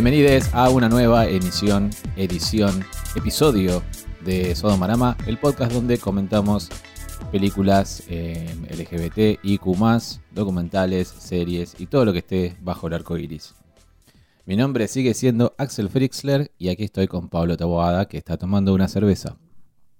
[0.00, 2.84] Bienvenidos a una nueva emisión, edición,
[3.16, 3.82] episodio
[4.24, 6.68] de Sodomarama, el podcast donde comentamos
[7.32, 9.64] películas eh, LGBT, IQ,
[10.30, 13.56] documentales, series y todo lo que esté bajo el arco iris.
[14.46, 18.74] Mi nombre sigue siendo Axel Frixler y aquí estoy con Pablo Taboada que está tomando
[18.74, 19.36] una cerveza.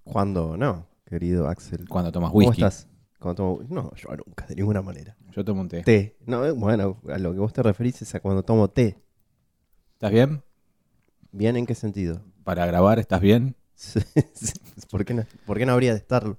[0.05, 1.89] ¿Cuándo no, querido Axel?
[1.89, 2.63] Cuando tomas ¿Cómo whisky.
[2.63, 2.87] estás?
[3.19, 5.17] Cuando tomo- No, yo nunca, de ninguna manera.
[5.33, 5.83] Yo tomo un té.
[5.83, 6.17] Té.
[6.25, 8.97] No, eh, bueno, a lo que vos te referís es a cuando tomo té.
[9.99, 10.43] ¿Estás bien?
[11.33, 12.21] ¿Bien en qué sentido?
[12.45, 13.57] Para grabar, ¿estás bien?
[14.91, 16.39] ¿Por qué no, por qué no habría de estarlo?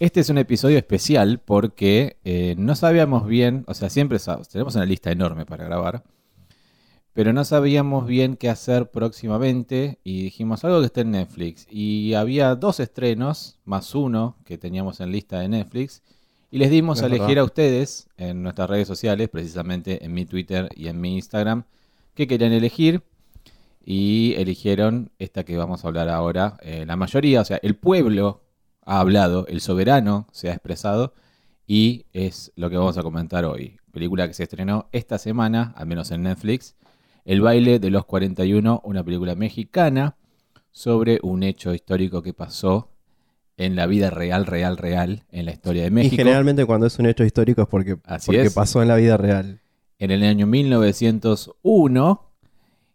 [0.00, 4.74] Este es un episodio especial porque eh, no sabíamos bien, o sea, siempre sa- tenemos
[4.74, 6.02] una lista enorme para grabar,
[7.12, 11.66] pero no sabíamos bien qué hacer próximamente y dijimos algo que esté en Netflix.
[11.70, 16.02] Y había dos estrenos, más uno que teníamos en lista de Netflix,
[16.50, 17.42] y les dimos a elegir verdad.
[17.42, 21.64] a ustedes en nuestras redes sociales, precisamente en mi Twitter y en mi Instagram,
[22.20, 23.02] qué querían elegir.
[23.84, 26.58] Y eligieron esta que vamos a hablar ahora.
[26.62, 28.42] Eh, la mayoría, o sea, el pueblo
[28.84, 31.14] ha hablado, el soberano se ha expresado
[31.66, 33.78] y es lo que vamos a comentar hoy.
[33.92, 36.76] Película que se estrenó esta semana, al menos en Netflix.
[37.24, 40.16] El baile de los 41, una película mexicana
[40.72, 42.90] sobre un hecho histórico que pasó
[43.56, 46.16] en la vida real, real, real, en la historia de Y México.
[46.16, 48.54] generalmente cuando es un hecho histórico es porque, Así porque es.
[48.54, 49.60] pasó en la vida real.
[50.00, 52.26] En el año 1901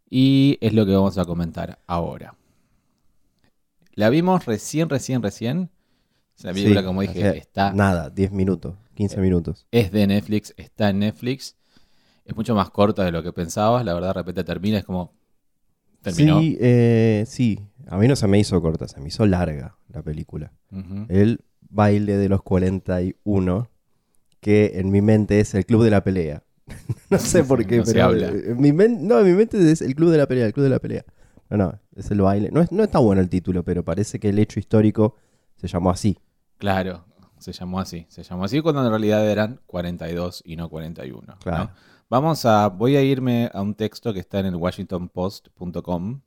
[0.09, 2.35] y es lo que vamos a comentar ahora.
[3.93, 5.69] La vimos recién, recién, recién.
[6.43, 9.67] Una película, Sí, como dije, o sea, está, Nada, 10 minutos, 15 minutos.
[9.71, 11.55] es de Netflix, está en Netflix.
[12.25, 13.85] Es mucho más corta de lo que pensabas.
[13.85, 15.13] La verdad, de repente termina, es como...
[16.01, 16.39] Terminó.
[16.39, 17.59] Sí, eh, sí.
[17.87, 20.51] A mí no se me hizo corta, se me hizo larga la película.
[21.07, 23.69] El baile de los 41,
[24.39, 26.44] que en mi mente es el club de la pelea.
[27.09, 28.27] no sé por qué, No pero habla.
[28.30, 30.63] en mi men- no, en mi mente es el club de la pelea, el club
[30.63, 31.05] de la pelea.
[31.49, 32.49] No, no, es el baile.
[32.52, 35.16] No, es- no está bueno el título, pero parece que el hecho histórico
[35.57, 36.17] se llamó así.
[36.57, 37.06] Claro,
[37.38, 38.06] se llamó así.
[38.09, 41.22] Se llamó así cuando en realidad eran 42 y no 41.
[41.28, 41.38] ¿no?
[41.39, 41.69] Claro.
[42.09, 46.22] Vamos a, voy a irme a un texto que está en el WashingtonPost.com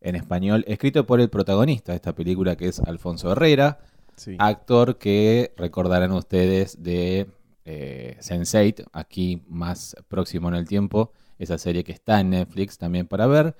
[0.00, 3.80] en español, escrito por el protagonista de esta película que es Alfonso Herrera,
[4.16, 4.36] Sí.
[4.38, 7.28] actor que recordarán ustedes de
[7.70, 13.06] eh, Sense8, aquí más próximo en el tiempo, esa serie que está en Netflix también
[13.06, 13.56] para ver,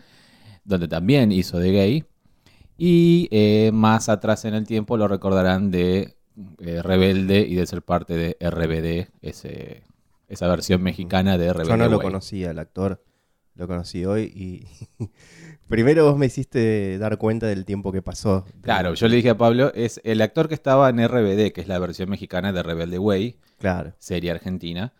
[0.64, 2.04] donde también hizo de gay.
[2.78, 6.16] Y eh, más atrás en el tiempo lo recordarán de
[6.58, 9.82] eh, Rebelde y de ser parte de RBD, ese,
[10.26, 11.70] esa versión mexicana de Rebelde.
[11.70, 12.06] Yo no lo Way.
[12.06, 13.04] conocía, el actor.
[13.56, 14.66] Lo conocí hoy y
[15.68, 18.44] primero vos me hiciste dar cuenta del tiempo que pasó.
[18.62, 21.68] Claro, yo le dije a Pablo, es el actor que estaba en RBD, que es
[21.68, 23.94] la versión mexicana de Rebelde Way, Claro.
[23.98, 24.92] serie argentina,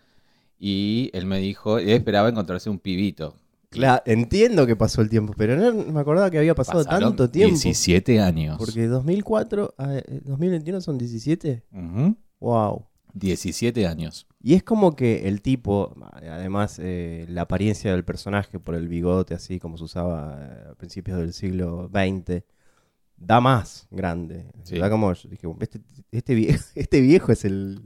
[0.59, 3.35] y él me dijo, él esperaba encontrarse un pibito.
[3.71, 7.31] Claro, entiendo que pasó el tiempo, pero no me acordaba que había pasado Pasaron tanto
[7.31, 7.53] tiempo.
[7.55, 8.57] 17 años.
[8.59, 11.65] Porque 2004 a eh, 2021 son 17.
[11.73, 12.87] Ujú, Wow.
[13.19, 14.27] 17 años.
[14.43, 19.35] Y es como que el tipo, además eh, la apariencia del personaje por el bigote
[19.35, 22.43] así como se usaba eh, a principios del siglo XX,
[23.17, 24.47] da más grande.
[24.63, 24.79] Sí.
[24.79, 25.81] Da como, yo dije, este,
[26.13, 27.81] este viejo, este viejo es el,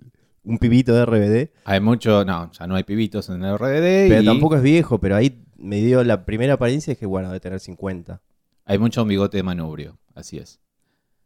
[0.44, 4.22] un pibito de RBD, Hay mucho, no, ya no hay pibitos en el RBD pero
[4.22, 7.41] y tampoco es viejo, pero ahí me dio la primera apariencia y dije, bueno, debe
[7.41, 8.20] tener 50.
[8.64, 10.60] hay mucho bigote de manubrio, así es.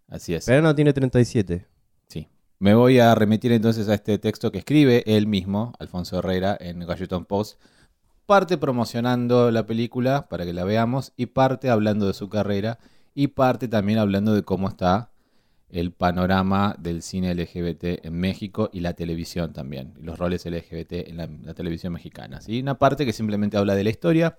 [0.09, 0.47] Así es.
[0.47, 1.67] Pero no tiene 37.
[2.59, 6.83] Me voy a remitir entonces a este texto que escribe él mismo, Alfonso Herrera, en
[6.83, 7.61] Washington Post.
[8.25, 12.79] Parte promocionando la película para que la veamos y parte hablando de su carrera
[13.15, 15.11] y parte también hablando de cómo está
[15.69, 21.09] el panorama del cine LGBT en México y la televisión también, y los roles LGBT
[21.09, 22.41] en la, televisión mexicana.
[22.41, 22.61] ¿sí?
[22.61, 24.39] Una parte que simplemente habla de la historia,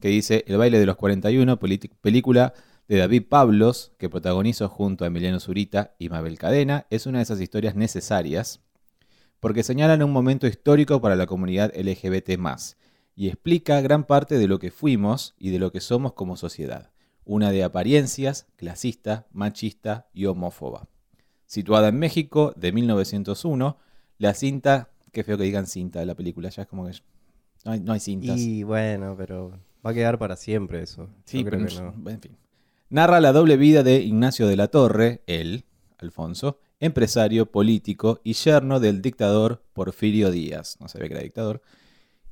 [0.00, 2.54] que dice El baile de los 41, politi- película
[2.88, 7.24] de David Pablos, que protagonizó junto a Emiliano Zurita y Mabel Cadena, es una de
[7.24, 8.60] esas historias necesarias
[9.40, 12.30] porque señalan un momento histórico para la comunidad LGBT
[13.14, 16.90] y explica gran parte de lo que fuimos y de lo que somos como sociedad.
[17.24, 20.88] Una de apariencias, clasista, machista y homófoba.
[21.46, 23.76] Situada en México de 1901,
[24.18, 26.92] la cinta, qué feo que digan cinta de la película, ya es como que
[27.64, 28.38] no hay, no hay cintas.
[28.38, 29.50] Y bueno, pero
[29.84, 31.08] va a quedar para siempre eso.
[31.24, 32.10] Sí, pero no.
[32.10, 32.36] en fin.
[32.90, 35.66] Narra la doble vida de Ignacio de la Torre, él,
[35.98, 41.60] Alfonso, empresario, político y yerno del dictador Porfirio Díaz, no se ve que era dictador,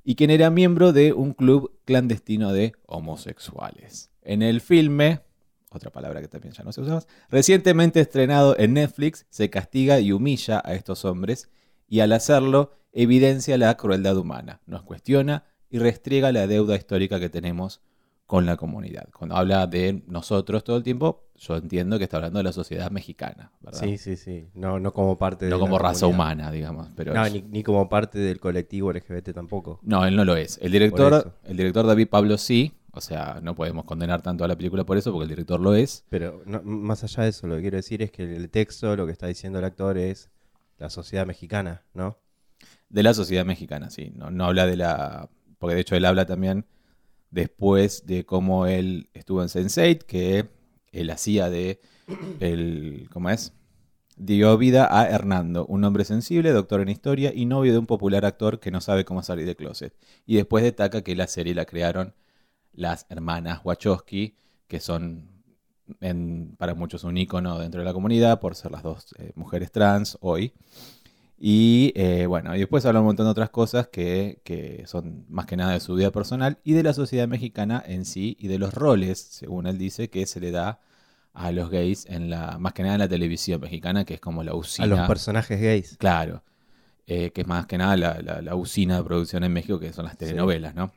[0.02, 4.10] y quien era miembro de un club clandestino de homosexuales.
[4.22, 5.20] En el filme,
[5.72, 10.00] otra palabra que también ya no se usa más, recientemente estrenado en Netflix, se castiga
[10.00, 11.50] y humilla a estos hombres
[11.86, 17.28] y al hacerlo evidencia la crueldad humana, nos cuestiona y restriega la deuda histórica que
[17.28, 17.82] tenemos
[18.26, 19.08] con la comunidad.
[19.16, 22.90] Cuando habla de nosotros todo el tiempo, yo entiendo que está hablando de la sociedad
[22.90, 23.80] mexicana, ¿verdad?
[23.80, 24.48] Sí, sí, sí.
[24.54, 26.16] No, no como parte de no la como raza comunidad.
[26.16, 26.88] humana, digamos.
[26.96, 29.78] Pero No, es- ni, ni como parte del colectivo LGBT tampoco.
[29.82, 30.58] No, él no lo es.
[30.60, 32.72] El director, el director David Pablo sí.
[32.92, 35.74] O sea, no podemos condenar tanto a la película por eso, porque el director lo
[35.74, 36.04] es.
[36.08, 39.04] Pero no- más allá de eso, lo que quiero decir es que el texto, lo
[39.04, 40.30] que está diciendo el actor es
[40.78, 42.16] la sociedad mexicana, ¿no?
[42.88, 44.12] De la sociedad mexicana, sí.
[44.16, 45.28] No, no habla de la.
[45.58, 46.64] Porque de hecho él habla también
[47.30, 50.48] después de cómo él estuvo en Sense8, que
[50.92, 51.80] él hacía de.
[52.40, 53.52] El, ¿Cómo es?
[54.16, 58.24] Dio vida a Hernando, un hombre sensible, doctor en historia y novio de un popular
[58.24, 59.94] actor que no sabe cómo salir de closet.
[60.24, 62.14] Y después destaca que la serie la crearon
[62.72, 64.36] las hermanas Wachowski,
[64.68, 65.36] que son
[66.56, 70.18] para muchos un ícono dentro de la comunidad por ser las dos eh, mujeres trans
[70.20, 70.52] hoy.
[71.38, 75.44] Y eh, bueno, y después habla un montón de otras cosas que, que son más
[75.46, 78.58] que nada de su vida personal y de la sociedad mexicana en sí y de
[78.58, 80.80] los roles, según él dice, que se le da
[81.34, 84.42] a los gays en la, más que nada en la televisión mexicana, que es como
[84.42, 84.84] la usina.
[84.84, 85.96] A los personajes gays.
[85.98, 86.42] Claro,
[87.06, 89.92] eh, que es más que nada la, la- la usina de producción en México, que
[89.92, 90.90] son las telenovelas, ¿no?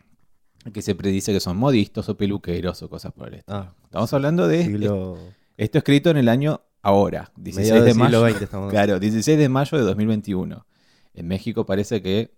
[0.71, 3.57] Que se predice que son modistas o peluqueros o cosas por el estilo.
[3.57, 5.17] Ah, Estamos hablando de siglo...
[5.57, 8.27] esto escrito en el año ahora, 16 mediados de mayo.
[8.27, 10.65] estamos Claro, 16 de mayo de 2021.
[11.13, 12.31] En México parece que,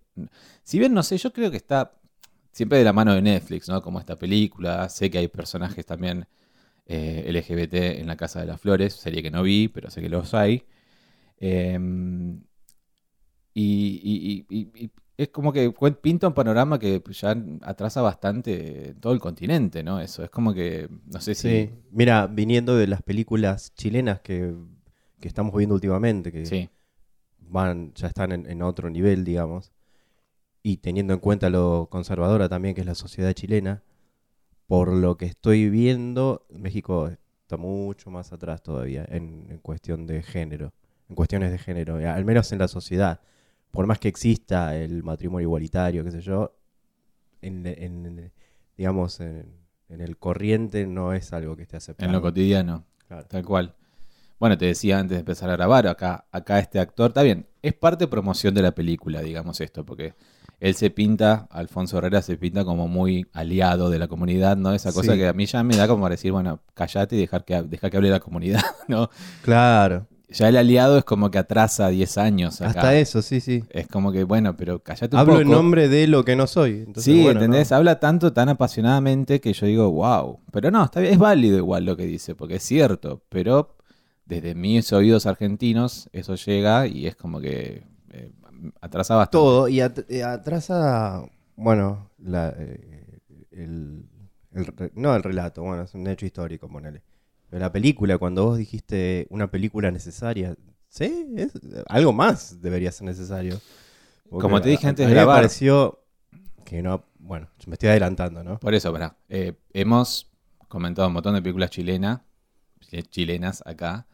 [0.64, 1.94] si bien no sé, yo creo que está
[2.52, 3.82] siempre de la mano de Netflix, ¿no?
[3.82, 6.28] Como esta película, sé que hay personajes también
[6.86, 10.10] eh, LGBT en La Casa de las Flores, serie que no vi, pero sé que
[10.10, 10.64] los hay.
[11.40, 11.78] Eh,
[13.54, 15.72] y, y- y- y es como que
[16.02, 20.00] pinta un panorama que ya atrasa bastante todo el continente, ¿no?
[20.00, 21.50] Eso, es como que, no sé si...
[21.50, 24.54] Sí, mira, viniendo de las películas chilenas que,
[25.20, 26.70] que estamos viendo últimamente, que Sí,
[27.40, 29.72] van, ya están en, en otro nivel, digamos,
[30.64, 33.84] y teniendo en cuenta lo conservadora también que es la sociedad chilena,
[34.68, 37.10] por lo que estoy viendo, México
[37.42, 40.74] está mucho más atrás todavía en, en cuestión de género,
[41.10, 43.20] en cuestiones de género, al menos en la sociedad.
[43.72, 46.54] Por más que exista el matrimonio igualitario, qué sé yo,
[47.42, 48.32] en, en-
[48.78, 49.46] digamos, en,
[49.90, 52.08] en el corriente no es algo que esté aceptado.
[52.08, 52.86] en lo cotidiano.
[53.08, 53.26] Claro.
[53.28, 53.76] Tal cual.
[54.40, 57.74] Bueno, te decía antes de empezar a grabar, acá, acá este actor, está bien, es
[57.76, 60.16] parte promoción de la película, digamos esto, porque
[60.60, 64.74] él se pinta, Alfonso Herrera se pinta como muy aliado de la comunidad, ¿no?
[64.74, 65.20] Esa cosa Sí.
[65.20, 67.90] que a mí ya me da como para decir, bueno, callate y dejar que, deja
[67.92, 69.10] que hable la comunidad, ¿no?
[69.44, 72.70] Claro, Ya el aliado es como que atrasa 10 años acá.
[72.70, 73.64] hasta eso, sí, sí.
[73.70, 75.42] Es como que, bueno, pero callate un Hablo poco.
[75.44, 76.80] en nombre de lo que no soy.
[76.88, 77.72] Entonces, sí, bueno, ¿entendés?
[77.72, 77.78] no.
[77.78, 80.40] Habla tanto, tan apasionadamente que yo digo, wow.
[80.52, 83.22] Pero no, está bien, es válido igual lo que dice, porque es cierto.
[83.30, 83.76] Pero
[84.26, 88.32] desde mis oídos argentinos, eso llega y es como que eh,
[88.80, 89.38] atrasa bastante.
[89.38, 91.24] Todo, y at- eh, atrasa,
[91.58, 93.20] bueno, la, eh,
[93.52, 94.06] el,
[94.96, 97.02] no el relato, bueno, es un hecho histórico, ponele.
[97.52, 100.56] Pero la película, cuando vos dijiste una película necesaria,
[100.90, 101.52] sí, es-
[101.88, 103.60] algo más debería ser necesario.
[104.30, 105.42] Porque Como te dije antes de mí me grabar.
[105.42, 106.00] pareció
[106.66, 108.58] que no, bueno, me estoy adelantando, ¿no?
[108.60, 109.18] Por eso, pará.
[109.30, 110.32] Eh, hemos
[110.70, 112.22] comentado un montón de películas chilenas,
[113.10, 114.08] chilenas acá.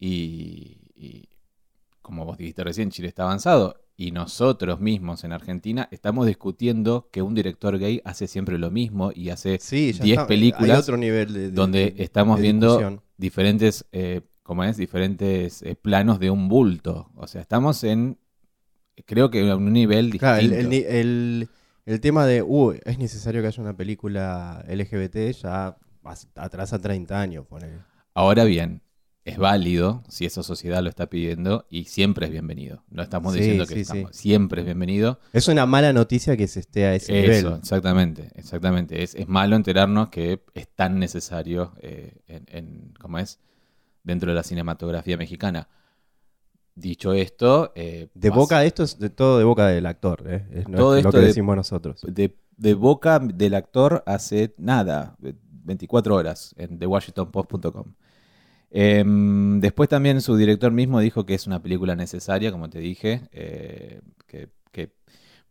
[0.00, 1.28] Y, y
[2.02, 3.80] como vos dijiste recién, Chile está avanzado.
[3.98, 9.10] Y nosotros mismos en Argentina estamos discutiendo que un director gay hace siempre lo mismo
[9.14, 12.36] y hace Sí, ya 10 está, películas hay otro nivel de, de- donde de- estamos
[12.36, 12.78] de viendo
[13.16, 14.76] diferentes, eh, ¿cómo es?
[14.76, 17.10] Diferentes eh, planos de un bulto.
[17.16, 18.18] O sea, estamos en,
[19.06, 20.26] creo que en un nivel distinto.
[20.26, 21.48] Claro, el, el el-
[21.86, 27.20] el tema de, uh, es necesario que haya una película LGBT ya as- atrasa 30
[27.20, 27.78] años, ponele.
[28.14, 28.82] Ahora bien,
[29.26, 32.84] es válido si esa sociedad lo está pidiendo y siempre es bienvenido.
[32.90, 34.18] No estamos Sí, diciendo que sí, estamos- sí.
[34.22, 35.18] siempre es bienvenido.
[35.32, 37.58] Es una mala noticia que se esté a ese Eso, nivel.
[37.60, 39.02] exactamente, exactamente.
[39.02, 43.40] Es, es malo enterarnos que es tan necesario eh, en, en- ¿cómo es?
[44.04, 45.68] Dentro de la cinematografía mexicana.
[46.76, 50.46] Dicho esto, eh, De boca de esto es de todo de boca del actor, ¿eh?
[50.52, 52.02] Es, no Todo es lo esto que de- decimos nosotros.
[52.06, 55.16] de, de boca del actor hace nada,
[55.64, 57.94] 24 horas en thewashingtonpost.com.
[58.70, 63.22] Em, después también su director mismo dijo que es una película necesaria, como te dije,
[63.32, 64.92] eh, que, que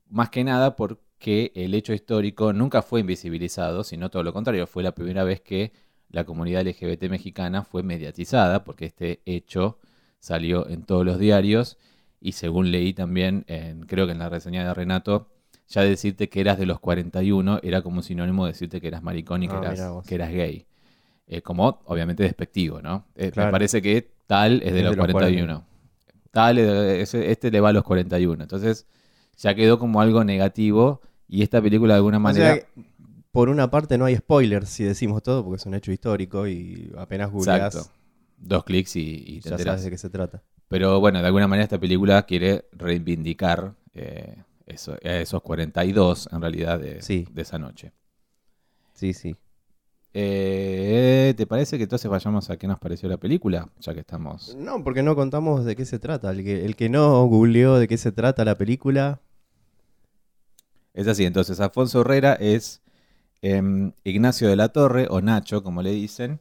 [0.10, 4.84] más que nada porque el hecho histórico nunca fue invisibilizado, sino todo lo contrario, fue
[4.84, 5.72] la primera vez que
[6.10, 9.80] la comunidad LGBT mexicana fue mediatizada, porque este hecho
[10.20, 11.78] salió en todos los diarios
[12.20, 15.30] y según leí también, en, creo que en la reseña de Renato,
[15.68, 19.04] ya decirte que eras de los 41 era como un sinónimo de decirte que eras
[19.04, 20.66] maricón y que, Ah, eras, que eras gay.
[21.28, 23.06] Eh, como obviamente despectivo, ¿no?
[23.16, 25.66] Eh, Me parece que tal es de Es los de los 41.
[26.32, 28.44] Tal, es- este le va a los 41.
[28.44, 28.86] Entonces
[29.38, 32.56] ya quedó como algo negativo y esta película de alguna O manera...
[32.56, 32.66] sea,
[33.32, 36.92] por una parte no hay spoilers si decimos todo, porque es un hecho histórico y
[36.98, 37.92] apenas googleás, Exacto.
[38.38, 39.64] Dos clics y, y te ya enterás.
[39.74, 40.44] sabes de qué se trata.
[40.68, 44.36] Pero bueno, de alguna manera esta película quiere reivindicar eh,
[44.68, 47.28] eso, esos 42 en realidad de, Sí.
[47.32, 47.92] de esa noche.
[48.94, 49.36] Sí, sí.
[50.18, 53.70] Eh, ¿Te parece que entonces vayamos a qué nos pareció la película?
[53.82, 54.56] Ya que estamos...
[54.56, 56.32] No, porque no contamos de qué se trata.
[56.32, 59.20] El que, el que no googleó de qué se trata la película,
[60.94, 62.82] Es así, entonces Alfonso Herrera es
[63.42, 66.40] em, Ignacio de la Torre, o Nacho, como le dicen,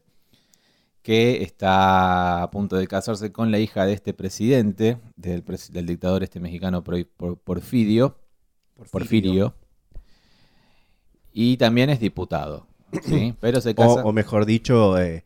[1.03, 5.87] que está a punto de casarse con la hija de este presidente, del, pres- del
[5.87, 8.17] dictador este mexicano Por- Por- Porfirio,
[8.93, 9.55] Porfirio,
[11.33, 12.69] y también es diputado,
[13.03, 13.35] ¿sí?
[13.41, 14.03] Pero se casa...
[14.05, 15.25] o mejor dicho, eh,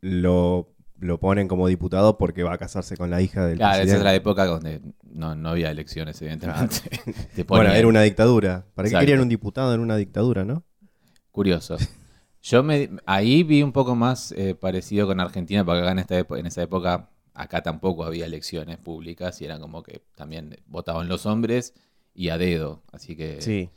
[0.00, 3.80] lo, lo ponen como diputado porque va a casarse con la hija del Claro, esa
[3.80, 4.04] es presidente.
[4.04, 6.80] la época donde no, no había elecciones, evidentemente.
[7.34, 8.66] Te Bueno, era una dictadura.
[8.74, 10.64] ¿Para qué querían un diputado en una dictadura, no?
[11.30, 11.76] Curioso.
[12.42, 16.18] Yo me, ahí vi un poco más eh, parecido con Argentina, porque acá en, esta
[16.18, 21.26] en esa época, acá tampoco había elecciones públicas y eran como que también votaban los
[21.26, 21.74] hombres
[22.14, 22.82] y a dedo.
[22.92, 23.70] Así que Sí.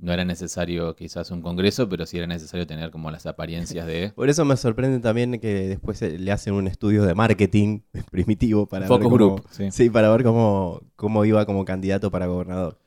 [0.00, 4.12] No era necesario quizás un congreso, pero sí era necesario tener como las apariencias de
[4.16, 7.80] Por eso me sorprende también que después eh, le hacen un estudio de marketing
[8.10, 9.46] primitivo para Focus ver cómo, group.
[9.50, 9.70] sí.
[9.70, 12.78] Sí, para ver cómo, cómo iba como candidato para gobernador.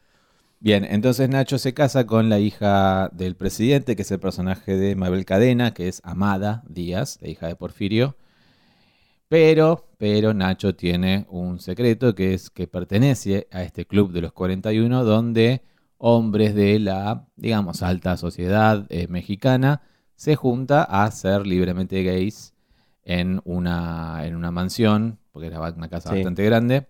[0.60, 4.96] Bien, entonces Nacho se casa con la hija del presidente, que es el personaje de
[4.96, 8.16] Mabel Cadena, que es Amada Díaz, la hija de Porfirio.
[9.28, 14.32] Pero, pero Nacho tiene un secreto que es que pertenece a este club de los
[14.32, 15.64] 41, donde
[16.06, 19.82] hombres de la, digamos, alta sociedad eh, mexicana
[20.18, 22.54] se junta a ser libremente gays
[23.06, 26.16] en una, en una mansión, porque era una casa Sí.
[26.16, 26.88] bastante grande,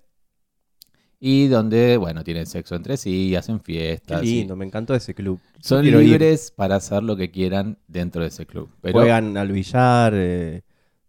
[1.20, 4.24] y donde, bueno, tienen sexo entre sí hacen Qué fiestas.
[4.24, 5.40] y lindo, me encantó ese club.
[5.62, 6.10] son quiero ir.
[6.10, 8.70] libres para hacer lo que quieran dentro de ese club.
[8.82, 10.64] Pero, Juegan al billar, eh,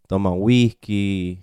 [0.07, 1.41] toman whisky,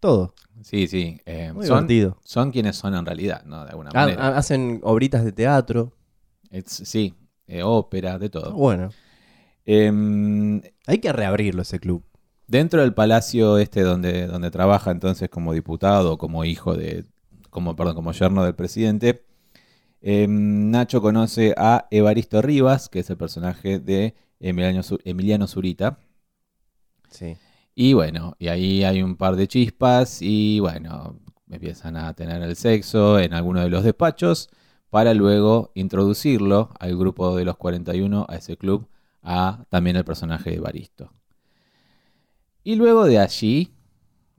[0.00, 0.34] todo.
[0.62, 2.18] Sí, sí, eh, Muy son, divertido.
[2.24, 3.64] son quienes son en realidad, ¿no?
[3.64, 4.26] De alguna Ha- manera.
[4.28, 5.92] ha- hacen obritas de teatro.
[6.50, 7.14] Es- sí,
[7.46, 8.52] eh, ópera, de todo.
[8.52, 8.90] Bueno,
[9.66, 12.02] Em, hay que reabrirlo ese club.
[12.48, 17.04] dentro del palacio este donde, donde trabaja entonces como diputado, como hijo de,
[17.50, 19.24] como, perdón, como yerno del presidente,
[20.00, 25.98] em, Nacho conoce a Evaristo Rivas, que es el personaje de Emiliano, Zu- Emiliano Zurita.
[27.10, 27.36] Sí.
[27.74, 32.56] Y bueno, y ahí hay un par de chispas y bueno, empiezan a tener el
[32.56, 34.50] sexo en alguno de los despachos
[34.90, 38.88] para luego introducirlo al grupo de los 41, a ese club,
[39.22, 41.12] a también el personaje de Baristo.
[42.62, 43.72] Y luego de allí,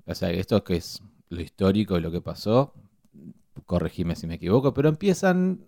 [0.06, 2.74] o sea, esto que es lo histórico de lo que pasó,
[3.66, 5.66] corregime si me equivoco, pero empiezan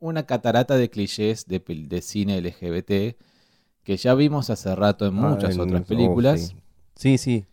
[0.00, 3.18] una catarata de clichés de, de cine LGBT
[3.84, 6.56] que ya vimos hace rato en muchas Ah, en- otras oh, películas sí.
[6.96, 7.44] Sí, sí.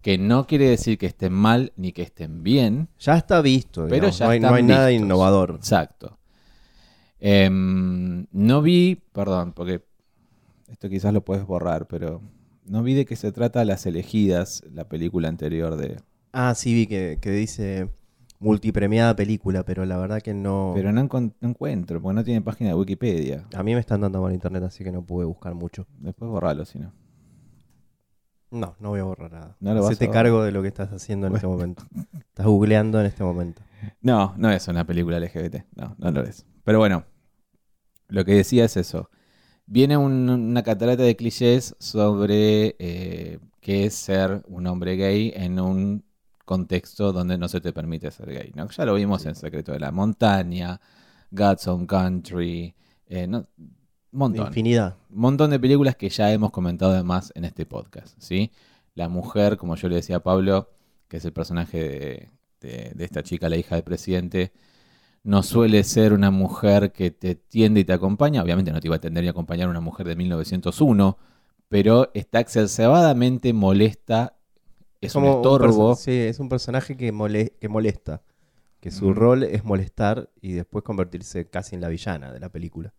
[0.00, 2.88] que no quiere decir que estén mal ni que estén bien.
[2.98, 3.86] Ya está visto.
[3.88, 5.04] Pero ya no hay, no hay nada vistos.
[5.04, 5.54] innovador.
[5.56, 6.18] Exacto.
[7.20, 9.84] Em, no vi, perdón, porque
[10.68, 12.22] esto quizás lo puedes borrar, pero
[12.64, 16.00] no vi de qué se trata Las elegidas, la película anterior de...
[16.32, 17.88] Ah, sí, vi que, que dice
[18.38, 20.72] multipremiada película, pero la verdad que no.
[20.74, 23.46] Pero no, encon- no encuentro, porque no tiene página de Wikipedia.
[23.54, 25.86] A mí me están dando por internet, así que no pude buscar mucho.
[25.98, 26.92] Después borralo, si no.
[28.50, 29.56] No, no voy a borrar nada.
[29.60, 30.24] No lo vas Hacete a borrar.
[30.24, 31.82] cargo de lo que estás haciendo en este momento.
[32.28, 33.62] Estás googleando en este momento.
[34.00, 35.64] No, no es una película LGBT.
[35.76, 36.46] No, no lo es.
[36.64, 37.04] Pero bueno,
[38.08, 39.10] lo que decía es eso.
[39.66, 45.60] Viene un- una catarata de clichés sobre eh, qué es ser un hombre gay en
[45.60, 46.04] un
[46.46, 48.52] contexto donde no se te permite ser gay.
[48.54, 48.66] ¿no?
[48.70, 50.80] Ya lo vimos en Secreto de la Montaña,
[51.30, 52.74] God's Own Country,
[53.06, 53.46] eh, no-
[54.12, 54.46] montón.
[54.48, 54.96] Infinidad.
[55.10, 58.50] Un montón de películas que ya hemos comentado además en este podcast, ¿sí?
[58.94, 60.70] La mujer, como yo le decía a Pablo,
[61.08, 62.28] que es el personaje de,
[62.60, 64.52] de- de esta chica, la hija del presidente,
[65.22, 68.42] no suele ser una mujer que te tiende y te acompaña.
[68.42, 71.18] Obviamente no te iba a atender y acompañar una mujer de 1901,
[71.68, 74.36] pero está exacerbadamente molesta,
[75.00, 75.94] es un estorbo.
[75.96, 78.22] sí, es un personaje que, mole- que molesta.
[78.80, 79.14] Que su Mm.
[79.14, 82.94] rol es molestar y después convertirse casi en la villana de la película.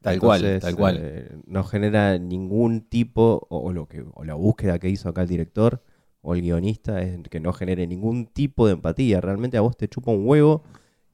[0.00, 0.98] Tal cual, tal cual.
[1.00, 5.22] eh, no genera ningún tipo, o, o lo que, o la búsqueda que hizo acá
[5.22, 5.82] el director
[6.20, 9.20] o el guionista es que no genere ningún tipo de empatía.
[9.20, 10.62] Realmente a vos te chupa un huevo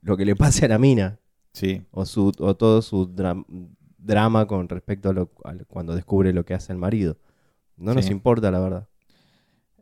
[0.03, 1.19] lo que le pase a la mina
[1.53, 3.45] Sí, o, su, o todo su dra-
[3.99, 7.17] drama con respecto a, lo, a cuando descubre lo que hace el marido.
[7.77, 8.89] No nos importa, la verdad.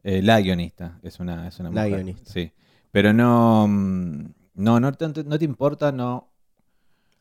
[0.05, 2.31] Eh, la guionista, es una, es una La mujer, guionista.
[2.31, 2.53] Sí.
[2.91, 6.32] Pero no, mm, no, no, te- no te importa, no.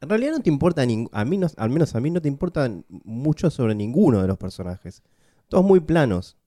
[0.01, 0.85] En realidad no te importa, a
[1.25, 5.03] mí no- al menos a mí no te importa mucho sobre ninguno de los personajes.
[5.47, 6.37] Todos muy planos.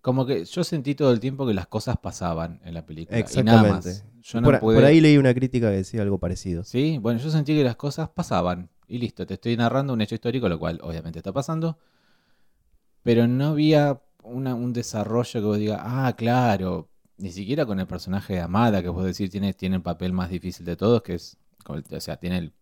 [0.00, 3.16] Como que yo sentí todo el tiempo que las cosas pasaban en la película.
[3.18, 3.88] Y nada Exactamente.
[3.88, 4.04] más.
[4.22, 4.74] Yo no por, pude...
[4.76, 6.64] por ahí leí una crítica que decía algo parecido.
[6.64, 8.70] Sí, bueno, yo sentí que las cosas pasaban.
[8.88, 11.78] Y listo, te estoy narrando un hecho histórico, lo cual obviamente está pasando.
[13.02, 16.88] Pero no había una- un desarrollo que vos digas, ah, claro.
[17.18, 20.30] Ni siquiera con el personaje de Amada, que vos decís tiene, tiene el papel más
[20.30, 21.36] difícil de todos, que es.
[21.68, 22.52] O sea, tiene el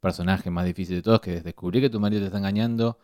[0.00, 2.98] personaje más difícil de todos, que es descubrir que tu marido te está engañando.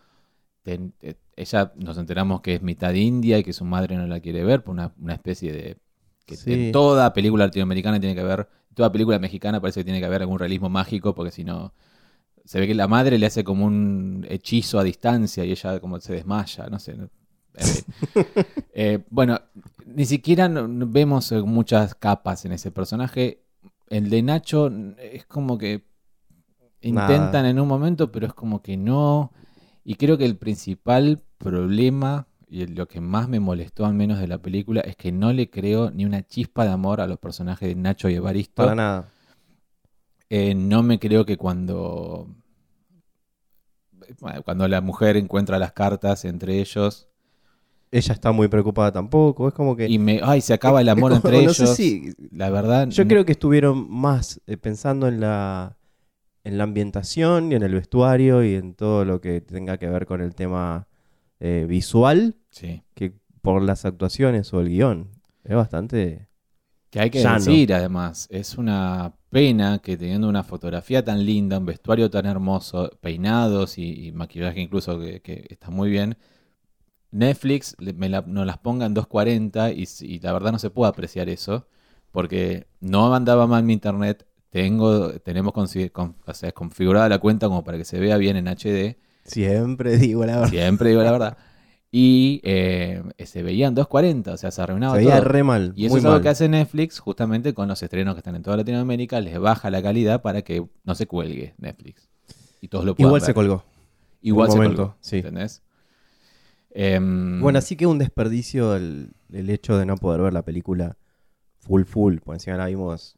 [0.63, 4.21] te- te- ella nos enteramos que es mitad india y que su madre no la
[4.21, 5.77] quiere ver por una, una especie de.
[6.25, 6.53] que Sí.
[6.69, 8.49] en toda película latinoamericana tiene que haber.
[8.73, 11.75] Toda película mexicana parece que tiene que haber algún realismo mágico, porque si no.
[12.47, 16.01] Se ve que la madre le hace como un hechizo a distancia y ella como
[16.01, 16.97] se desmaya, no sé.
[18.75, 19.39] Eh, bueno,
[19.87, 23.44] ni siquiera vemos muchas capas en ese personaje.
[23.89, 25.85] El de Nacho es como que
[26.81, 27.51] intentan Nada.
[27.51, 29.33] en un momento, pero es como que no.
[29.85, 34.29] Y creo que el principal problema y lo que más me molestó al menos de
[34.29, 37.69] la película es que no le creo ni una chispa de amor a los personajes
[37.69, 38.63] de Nacho y Evaristo.
[38.63, 39.09] Para nada.
[40.31, 42.29] Eh, no me creo que cuando
[44.21, 47.09] bueno, cuando la mujer encuentra las cartas entre ellos
[47.97, 49.47] Ella está muy preocupada tampoco.
[49.47, 49.89] Es como que.
[49.89, 52.89] y me ay se acaba el amor como- entre no ellos sé si- la verdad
[52.89, 55.77] Yo creo que estuvieron más eh, pensando en la,
[56.43, 60.07] en la ambientación y en el vestuario y en todo lo que tenga que ver
[60.07, 60.89] con el tema
[61.39, 62.83] eh, visual sí.
[62.95, 65.11] que por las actuaciones o el guion.
[65.45, 66.29] Es bastante...
[66.91, 67.37] que hay que llano.
[67.39, 72.91] decir además es una pena que teniendo una fotografía tan linda un vestuario tan hermoso
[73.01, 76.17] peinados y, y maquillaje incluso que, que está muy bien
[77.15, 81.29] Netflix me la- nos las ponga en 240 y, la verdad no se puede apreciar
[81.29, 81.67] eso
[82.11, 87.47] porque no andaba mal mi internet tengo tenemos consi- con- o sea, configurada la cuenta
[87.49, 90.51] como para que se vea bien en HD Siempre digo la verdad.
[90.51, 91.37] siempre digo la verdad
[91.93, 95.73] y eh, se veía en 240 o sea se arruinaba Se veía todo re mal.
[95.77, 96.23] y eso muy es algo mal.
[96.23, 99.81] que hace Netflix justamente con los estrenos que están en toda Latinoamérica les baja la
[99.83, 102.09] calidad para que no se cuelgue Netflix
[102.61, 103.23] y todos lo Igual ver.
[103.23, 103.65] se colgó.
[104.21, 105.17] igual se momento, colgó sí.
[105.19, 105.63] ¿entendés?
[106.75, 110.97] Em, Bueno, así que un desperdicio el, el hecho de no poder ver la película
[111.59, 112.19] full full.
[112.19, 113.17] Por encima la vimos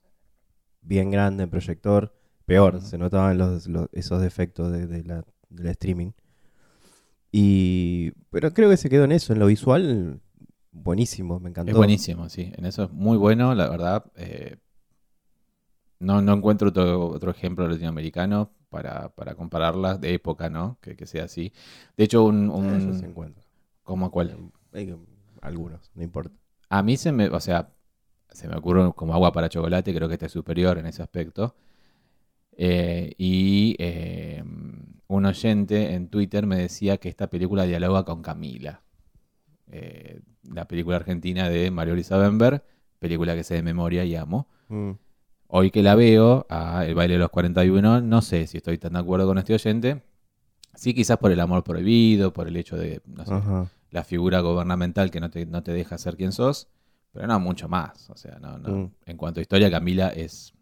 [0.83, 2.15] bien grande en proyector.
[2.45, 6.13] Peor, se notaban los, los- esos defectos de, de la, del streaming.
[7.33, 8.13] Y.
[8.31, 10.21] Pero creo que se quedó en eso, en lo visual.
[10.73, 11.71] Buenísimo, me encantó.
[11.73, 12.53] Es buenísimo, sí.
[12.57, 14.05] En eso es muy bueno, la verdad.
[14.17, 14.57] eh,
[15.99, 20.79] no, no encuentro otro, otro ejemplo latinoamericano para, para compararlas de época, ¿no?
[20.83, 21.53] Que, que sea así.
[21.97, 22.51] De hecho, un...
[22.51, 23.17] un-
[23.87, 24.37] ¿Cómo cuál?
[24.73, 24.97] Hay que-
[25.41, 26.35] algunos, no importa.
[26.69, 27.73] A mí se me, o sea,
[28.31, 31.55] se me ocurre como agua para chocolate, creo que este es superior en ese aspecto.
[32.59, 34.43] Eh, y eh,
[35.07, 38.83] un oyente en Twitter me decía que esta película dialoga con Camila,
[39.69, 42.65] eh, la película argentina de Mario Luisa Bember,
[42.99, 44.49] película que sé de memoria y amo.
[44.69, 44.93] Mm.
[45.47, 48.95] Hoy que la veo, a El baile de los 41, no sé si estoy tan
[48.95, 50.03] de acuerdo con este oyente.
[50.75, 53.33] Sí, quizás por el amor prohibido, por el hecho de, no sé.
[53.91, 56.69] La figura gubernamental que no te, no te deja ser quien sos,
[57.13, 58.11] pero no mucho más.
[58.11, 58.69] O sea, no, no.
[58.69, 58.91] Mm.
[59.07, 60.53] En cuanto a historia, Camila es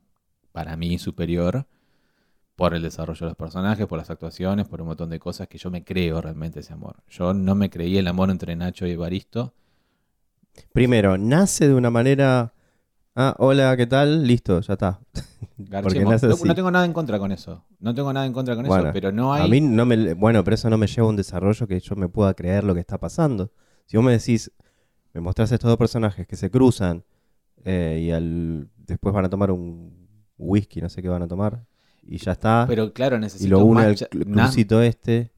[0.52, 1.66] para mí superior
[2.56, 5.58] por el desarrollo de los personajes, por las actuaciones, por un montón de cosas que
[5.58, 6.96] yo me creo realmente ese amor.
[7.08, 9.52] Yo no me creí el amor entre Nacho y Evaristo.
[10.72, 12.53] Primero, nace de una manera.
[13.16, 14.26] Ah, hola, ¿qué tal?
[14.26, 15.00] Listo, ya está.
[15.82, 17.64] Porque No, tengo nada en contra con eso.
[17.78, 19.44] No tengo nada en contra con Bueno, eso, pero no hay.
[19.44, 20.14] A mí no me.
[20.14, 22.74] Bueno, pero eso no me lleva a un desarrollo que yo me pueda creer lo
[22.74, 23.52] que está pasando.
[23.86, 24.50] Si vos me decís,
[25.12, 27.04] me mostrás estos dos personajes que se cruzan
[27.64, 31.64] eh, y al, después van a tomar un whisky, no sé qué van a tomar,
[32.02, 32.64] y ya está.
[32.68, 35.30] Pero claro, y necesito lo une al crucito este.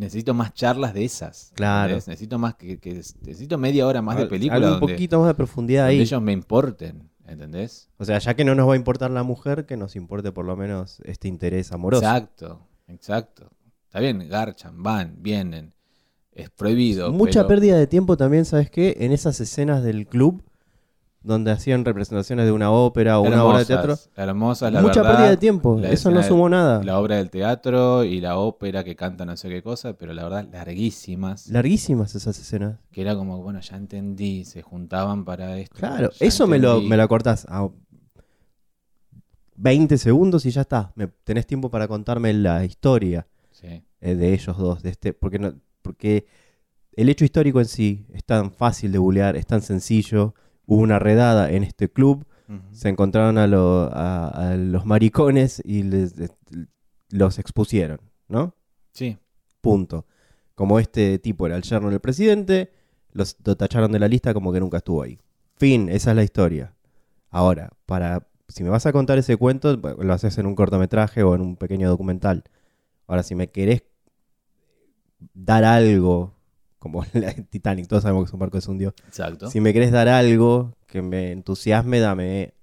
[0.00, 1.52] Necesito más charlas de esas.
[1.54, 1.84] Claro.
[1.94, 2.08] ¿entendés?
[2.08, 5.28] Necesito más que, que- necesito media hora más de película algo donde, un poquito más
[5.28, 6.00] de profundidad donde ahí.
[6.02, 7.88] ellos me importen, ¿entendés?
[7.98, 10.44] O sea, ya que no nos va a importar la mujer, que nos importe por
[10.44, 12.02] lo menos este interés amoroso.
[12.02, 13.50] Exacto, exacto.
[13.86, 15.72] Está bien, garchan, van, vienen.
[16.32, 17.12] Es prohibido.
[17.12, 18.96] Mucha pero- pérdida de tiempo también, ¿sabes qué?
[19.00, 20.42] En esas escenas del club
[21.22, 23.98] donde hacían representaciones de una ópera o una obra de teatro.
[24.16, 25.78] Hermosas, la Mucha verdad, pérdida de tiempo.
[25.80, 26.82] Eso no sumó nada.
[26.82, 30.22] La obra del teatro y la ópera que canta no sé qué cosa, pero la
[30.24, 31.48] verdad, larguísimas.
[31.48, 32.78] Larguísimas esas escenas.
[32.90, 35.76] Que era como, bueno, ya entendí, se juntaban para esto.
[35.76, 37.68] Claro, eso me lo, me lo cortás a
[39.56, 40.92] 20 segundos y ya está.
[40.94, 43.82] Me, tenés tiempo para contarme la historia Sí.
[44.00, 44.82] eh, de ellos dos.
[44.82, 46.24] De este, porque, no, porque
[46.94, 50.34] el hecho histórico en sí es tan fácil de bulear, es tan sencillo.
[50.70, 52.26] Hubo una redada en este club
[52.72, 56.32] se encontraron a, lo- a- a los maricones y les, les-
[57.10, 58.54] los expusieron, ¿no?
[58.92, 59.18] Sí.
[59.60, 60.04] Punto.
[60.56, 62.72] Como este tipo era el yerno del presidente,
[63.12, 65.20] los lo tacharon de la lista como que nunca estuvo ahí.
[65.56, 66.74] Fin, esa es la historia.
[67.30, 71.36] Ahora, para si me vas a contar ese cuento, lo haces en un cortometraje o
[71.36, 72.42] en un pequeño documental.
[73.06, 73.84] Ahora, si me querés
[75.34, 76.34] dar algo,
[76.80, 78.92] como la Titanic, todos sabemos que su barco se hundió.
[79.06, 79.48] Exacto.
[79.48, 82.54] Si me querés dar algo que me entusiasme, dame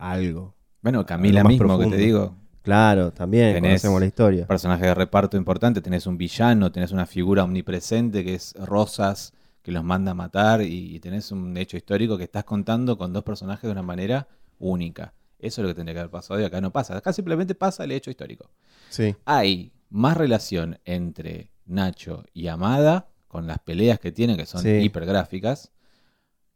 [0.00, 0.56] algo.
[0.82, 2.34] Bueno, Camila Algo mismo, que te digo.
[2.62, 4.46] Claro, también Tenés- conocemos la historia.
[4.48, 5.80] Personaje de reparto importante.
[5.80, 10.62] Tenés un villano, tenés una figura omnipresente que es Rosas, que los manda a matar.
[10.62, 14.26] Y, y tenés un hecho histórico que estás contando con dos personajes de una manera
[14.58, 15.14] única.
[15.38, 16.96] Eso es lo que tendría que haber pasado y acá no pasa.
[16.96, 18.50] Acá simplemente pasa el hecho histórico.
[18.88, 19.14] Sí.
[19.26, 24.70] Hay más relación entre Nacho y Amada, con las peleas que tienen, que son Sí.
[24.70, 25.70] hipergráficas,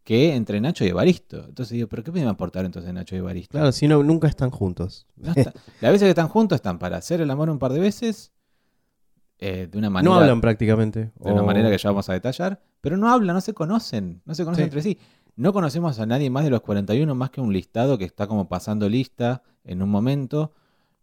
[0.03, 1.45] que entre Nacho y Evaristo.
[1.47, 3.53] Entonces digo, ¿pero qué me va a aportar entonces Nacho y Evaristo?
[3.53, 5.07] Claro, si no, nunca están juntos.
[5.17, 7.81] No está- Las veces que están juntos están para hacer el amor un par de
[7.81, 8.33] veces,
[9.39, 11.13] eh, de una manera, no hablan prácticamente.
[11.19, 14.35] de una manera que ya vamos a detallar, pero no hablan, no se conocen, no
[14.35, 14.69] se conocen Sí.
[14.69, 14.99] entre sí.
[15.37, 18.49] No conocemos a nadie más de los 41, más que un listado que está como
[18.49, 20.53] pasando lista en un momento.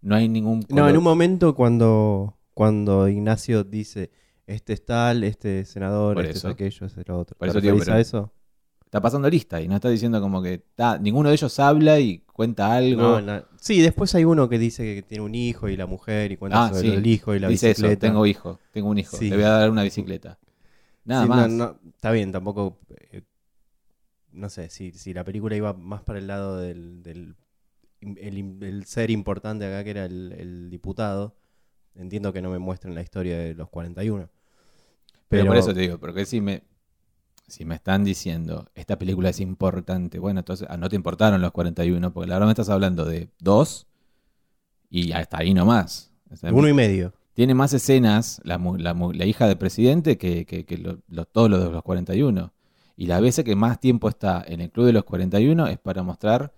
[0.01, 0.65] No hay ningún...
[0.69, 4.09] No, en un momento cuando, cuando Ignacio dice,
[4.47, 6.47] este es tal, este es senador, este eso.
[6.47, 7.38] es aquello, este es lo otro.
[7.38, 8.33] Por ¿Te eso referís pero- a eso?
[8.86, 12.19] Está pasando lista y no está diciendo como que ta, ninguno de ellos habla y
[12.19, 13.19] cuenta algo.
[13.19, 16.38] No, Sí, después hay uno que dice que tiene un hijo y la mujer y
[16.38, 16.95] cuenta Ah, sobre sí.
[16.95, 17.91] el hijo y la Dice bicicleta.
[17.93, 19.29] eso, tengo hijo, tengo un hijo, Sí.
[19.29, 20.39] le voy a dar una bicicleta.
[21.03, 21.49] Nada Sí, más.
[21.51, 22.79] no, está bien, tampoco.
[23.12, 23.23] eh,
[24.31, 27.36] no sé, si, si la película iba más para el lado del, del
[27.99, 31.36] el, el ser importante acá, que era el, el diputado,
[31.95, 34.29] entiendo que no me muestren la historia de los 41.
[35.29, 36.63] Pero, por eso te digo, porque si me,
[37.47, 41.51] si me están diciendo, esta película es importante, bueno, entonces ah, no te importaron los
[41.51, 43.87] 41, porque la verdad me estás hablando de dos
[44.89, 46.11] y hasta ahí nomás.
[46.31, 47.13] O sea, Uno y medio.
[47.33, 51.49] Tiene más escenas la, la, la hija del presidente que, que, que lo- lo- todos
[51.49, 52.51] los de los 41.
[52.95, 56.01] Y la veces que más tiempo está en el Club de los 41 es para
[56.01, 56.51] mostrar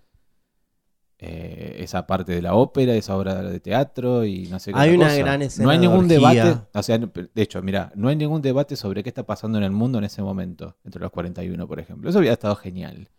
[1.22, 4.90] eh, esa parte de la ópera, esa obra de teatro y no sé qué Hay
[4.92, 5.20] otra una cosa.
[5.20, 8.78] gran escena No hay ningún debate, o sea, de hecho, mira, no hay ningún debate
[8.78, 12.10] sobre qué está pasando en el mundo en ese momento, entre los 41, por ejemplo.
[12.10, 13.10] Eso hubiera estado genial.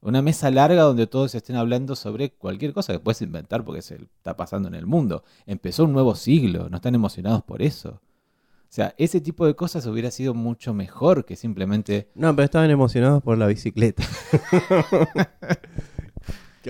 [0.00, 3.96] Una mesa larga donde todos estén hablando sobre cualquier cosa que puedes inventar porque se
[3.96, 5.22] está pasando en el mundo.
[5.44, 8.00] Empezó un nuevo siglo, no están emocionados por eso.
[8.00, 12.08] O sea, ese tipo de cosas hubiera sido mucho mejor que simplemente...
[12.14, 14.02] No, pero estaban emocionados por la bicicleta.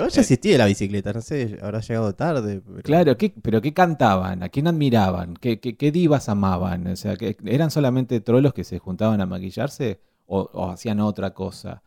[0.00, 0.02] Eh.
[0.02, 2.60] vaya existía la bicicleta, no sé, habrá llegado tarde.
[2.66, 4.42] pero- Claro, ¿qué, pero ¿qué cantaban?
[4.42, 5.34] ¿A quién admiraban?
[5.34, 6.86] ¿Qué, qué, qué divas amaban?
[6.86, 11.32] O sea, que ¿eran solamente trolos que se juntaban a maquillarse o, o hacían otra
[11.34, 11.82] cosa?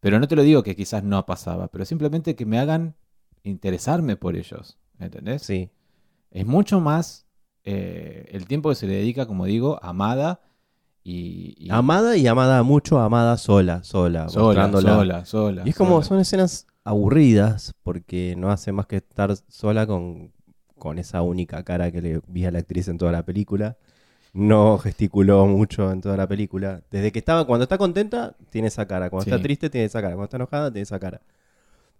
[0.00, 2.94] Pero no te lo digo que quizás no pasaba, pero simplemente que me hagan
[3.42, 4.78] interesarme por ellos.
[5.00, 5.42] ¿Entendés?
[5.42, 5.70] Sí.
[6.30, 7.26] Es mucho más
[7.64, 10.40] eh, el tiempo que se le dedica, como digo, a Amada
[11.04, 15.62] y, y- Amada y amada mucho, amada sola, sola, sola, sola, sola.
[15.64, 16.04] Y es como, sola.
[16.04, 20.32] son escenas aburridas porque no hace más que estar sola con,
[20.78, 23.76] con esa única cara que le vi a la actriz en toda la película.
[24.32, 26.82] No gesticuló mucho en toda la película.
[26.90, 29.10] Desde que estaba, cuando está contenta, tiene esa cara.
[29.10, 29.30] Cuando Sí.
[29.30, 30.14] está triste, tiene esa cara.
[30.14, 31.20] Cuando está enojada, tiene esa cara.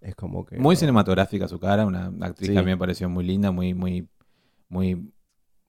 [0.01, 0.59] Es como que.
[0.59, 0.79] Muy no.
[0.79, 2.53] cinematográfica su cara, una actriz Sí.
[2.53, 4.09] que a mí me pareció muy linda, muy, muy,
[4.69, 5.11] muy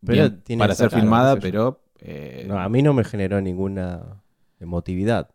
[0.05, 3.03] Pero bien tiene para ser cara, filmada, sé pero eh, No, a mí no me
[3.03, 4.21] generó ninguna
[4.59, 5.29] emotividad.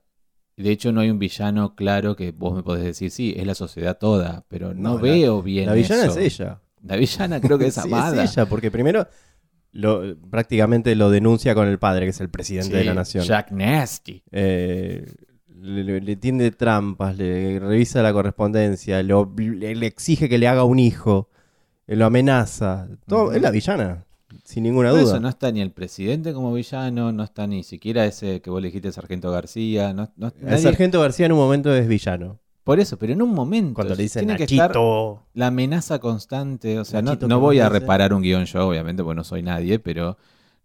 [0.56, 3.54] De hecho no hay un villano claro que vos me podés decir, sí, es la
[3.54, 6.18] sociedad toda, pero no, No, la- veo bien La villana eso.
[6.18, 6.60] es ella.
[6.82, 8.22] La villana creo que es Sí, Amada.
[8.24, 9.06] es ella, porque primero
[9.72, 13.24] lo, prácticamente lo denuncia con el padre, que es el presidente Sí, de la nación.
[13.24, 14.22] Jack Nasty.
[14.30, 15.04] Eh,
[15.60, 20.38] le, le- le tiende trampas, le revisa la correspondencia, le, obli- le- le exige que
[20.38, 21.30] le haga un hijo,
[21.86, 22.86] eh, lo amenaza.
[23.06, 23.32] Todo.
[23.32, 24.03] Es la villana,
[24.44, 25.10] sin ninguna Por duda.
[25.12, 28.60] eso no está ni el presidente como villano, no está ni siquiera ese que vos
[28.62, 29.92] le dijiste, Sargento García.
[29.92, 32.38] No, no- El nadie- sargento García en un momento es villano.
[32.62, 33.74] Por eso, pero en un momento.
[33.74, 34.72] Cuando le dicen tiene que estar
[35.34, 36.78] la amenaza constante.
[36.78, 39.24] O sea, no, Nachito, no ¿qué voy a reparar un guion yo, obviamente, porque no
[39.24, 40.16] soy nadie, pero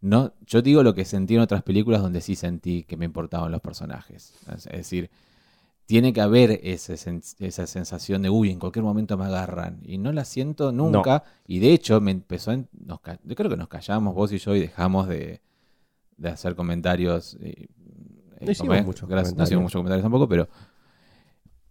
[0.01, 3.51] no, yo digo lo que sentí en otras películas donde sí sentí que me importaban
[3.51, 4.33] los personajes.
[4.55, 5.09] Es es decir,
[5.89, 6.93] tiene que haber ese
[7.39, 9.79] esa sensación de, uy, en cualquier momento me agarran.
[9.83, 11.23] Y no la siento nunca.
[11.47, 12.51] Y de hecho, me empezó.
[12.51, 15.41] en- nos yo creo que nos callamos vos y yo y dejamos de,
[16.15, 17.37] de hacer comentarios.
[17.41, 17.69] eh,
[18.39, 19.47] No hicimos muchos No comentarios.
[19.47, 20.47] hicimos muchos comentarios tampoco, pero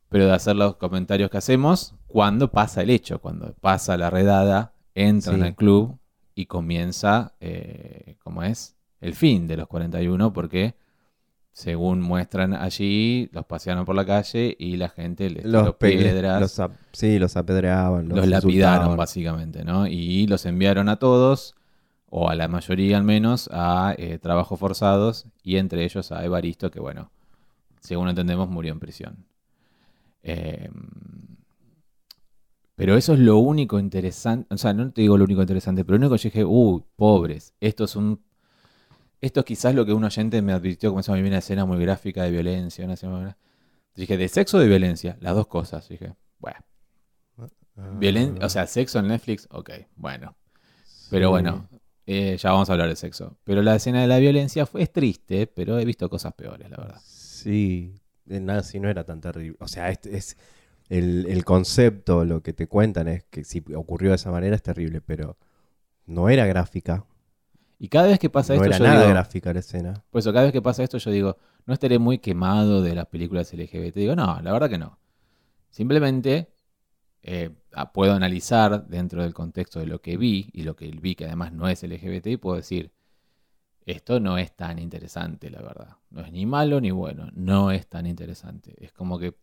[0.09, 4.73] pero de hacer los comentarios que hacemos cuando pasa el hecho, cuando pasa la redada,
[4.97, 5.43] entran Sí.
[5.43, 5.97] al club
[6.35, 8.75] y comienza, eh, ¿cómo es?
[9.01, 10.75] El fin de los 41, porque
[11.59, 16.71] según muestran allí, los pasearon por la calle y la gente les Los, piedras, los
[16.93, 18.09] sí, los apedreaban.
[18.09, 18.97] los, Los, lapidaron insultaban.
[18.97, 19.89] básicamente, ¿no?
[19.89, 21.57] Y los enviaron a todos,
[22.07, 26.71] o a la mayoría al menos, a eh, trabajos forzados y entre ellos a Evaristo,
[26.71, 27.11] que bueno,
[27.81, 29.27] según entendemos, murió en prisión.
[30.23, 30.71] Eh,
[32.77, 35.99] pero eso es lo único interesante, o sea, no te digo lo único interesante, pero
[35.99, 38.21] lo único que yo dije, uy, pobres, esto es un...
[39.21, 41.79] Esto es quizás lo que un oyente me advirtió, como se llama, una escena muy
[41.79, 43.37] gráfica de violencia, una escena
[43.95, 45.17] Dije, ¿de sexo o de violencia?
[45.21, 45.89] Las dos cosas.
[45.89, 46.61] Dije, bueno.
[47.77, 50.37] Ah, Violen o sea, sexo en Netflix, ok, bueno.
[51.11, 51.69] Pero bueno,
[52.07, 53.39] eh, ya vamos a hablar de sexo.
[53.45, 56.77] Pero la escena de la violencia fue, es triste, pero he visto cosas peores, la
[56.77, 57.01] verdad.
[57.05, 59.57] Sí, nada, si no era tan terrible.
[59.61, 60.37] O sea, este es
[60.89, 64.63] el, el concepto, lo que te cuentan es que si ocurrió de esa manera es
[64.63, 65.39] terrible, pero
[66.07, 67.05] no era gráfica.
[67.79, 69.95] Y cada vez que pasa no esto, era yo nada digo, gráfica la escena.
[70.11, 73.07] por eso cada vez que pasa esto, yo digo, no estaré muy quemado de las
[73.07, 73.95] películas LGBT.
[73.95, 74.99] Digo, no, la verdad que no.
[75.71, 76.49] Simplemente
[77.23, 77.51] eh,
[77.93, 81.53] puedo analizar dentro del contexto de lo que vi y lo que vi que además
[81.53, 82.91] no es LGBT y puedo decir,
[83.87, 85.97] esto no es tan interesante, la verdad.
[86.11, 88.75] No es ni malo ni bueno, no es tan interesante.
[88.85, 89.35] Es como que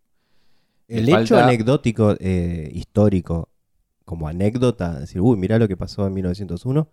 [0.88, 3.50] El hecho anecdótico, eh, histórico,
[4.04, 6.88] como anécdota, decir, uy, mirá lo que pasó en 1901,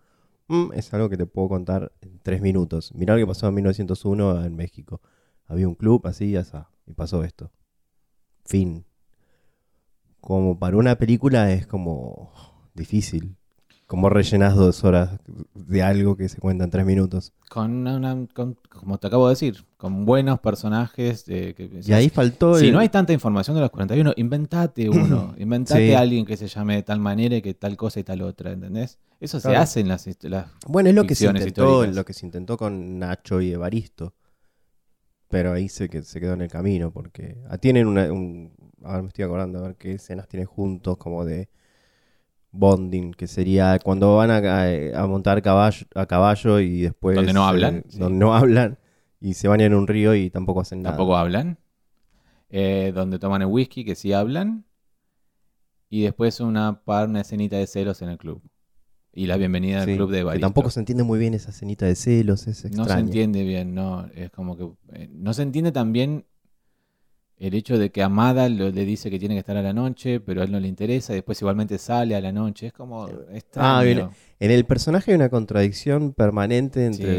[0.53, 2.93] mm, es algo que te puedo contar en tres minutos.
[2.93, 5.01] Mirá lo que pasó en 1901 en México.
[5.47, 7.51] Había un club así y así, y pasó esto.
[8.45, 8.85] Fin.
[10.21, 12.31] Como para una película es como
[12.73, 13.37] difícil.
[13.93, 15.19] Como rellenas dos horas
[15.53, 17.31] de algo que se cuenta en tres minutos.
[17.47, 21.25] con, una- con- como te acabo de decir, con buenos personajes.
[21.27, 24.89] eh, que, Y ahí faltó si el- no hay tanta información de los 41, inventate
[24.89, 25.35] uno.
[25.37, 25.93] Inventate Sí.
[25.93, 28.51] a alguien que se llame de tal manera y que tal cosa y tal otra,
[28.53, 28.97] ¿entendés?
[29.19, 31.95] Eso se hace en las, las- Bueno, es lo que se intentó, históricas.
[31.95, 34.15] lo que se intentó con Nacho y Evaristo.
[35.29, 38.53] Pero ahí se, que, se quedó en el camino, porque ah, tienen una, un,
[38.83, 41.47] ahora me estoy acordando, a ver qué escenas tienen juntos, como de
[42.53, 44.37] bonding, que sería cuando van a,
[45.01, 47.17] a- montar caballo, a caballo y después...
[47.17, 47.99] Donde no eh, hablan, sí.
[47.99, 48.77] Donde no hablan
[49.19, 50.95] y se bañan en un río y tampoco hacen nada.
[50.95, 51.57] Tampoco hablan.
[52.49, 54.65] Eh, donde toman el whisky, que sí hablan.
[55.89, 58.41] Y después una, par, una escenita de celos en el club.
[59.15, 61.85] Y la bienvenida al Sí, club de que tampoco se entiende muy bien esa escenita
[61.85, 64.07] de celos, es No se entiende bien, no.
[64.15, 64.69] Es como que.
[64.93, 66.25] eh, no se entiende también
[67.47, 70.19] el hecho de que Amada lo- le dice que tiene que estar a la noche,
[70.19, 71.13] pero a él no le interesa.
[71.13, 72.67] y Después igualmente sale a la noche.
[72.67, 73.69] Es como extraño.
[73.69, 74.07] Ah, bien.
[74.39, 77.11] En el personaje hay una contradicción permanente entre Sí.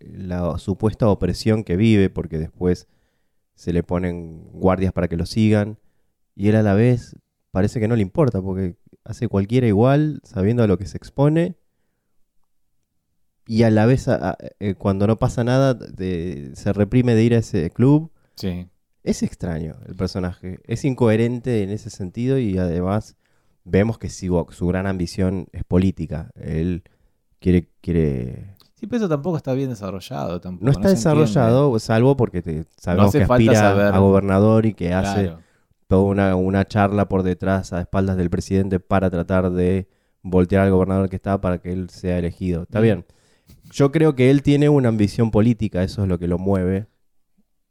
[0.00, 2.86] el- la supuesta opresión que vive, porque después
[3.54, 5.78] se le ponen guardias para que lo sigan,
[6.36, 7.16] y él a la vez
[7.50, 11.56] parece que no le importa, porque hace cualquiera igual, sabiendo a lo que se expone,
[13.46, 17.24] y a la vez a- a- eh, cuando no pasa nada de- se reprime de
[17.24, 18.12] ir a ese club.
[18.36, 18.68] Sí.
[19.02, 23.16] Es extraño el personaje, es incoherente en ese sentido y además
[23.64, 26.30] vemos que su, su gran ambición es política.
[26.34, 26.82] Él
[27.40, 28.56] quiere, quiere...
[28.74, 30.40] Sí, pero eso tampoco está bien desarrollado.
[30.40, 30.98] Tampoco, No está entiende.
[30.98, 35.32] desarrollado, salvo porque te- sabemos hace que aspira a gobernador y que hace
[35.86, 39.88] toda una, una charla por detrás a espaldas del presidente para tratar de
[40.22, 42.62] voltear al gobernador que está para que él sea elegido.
[42.64, 43.04] Está bien.
[43.72, 46.86] Yo creo que él tiene una ambición política, eso es lo que lo mueve.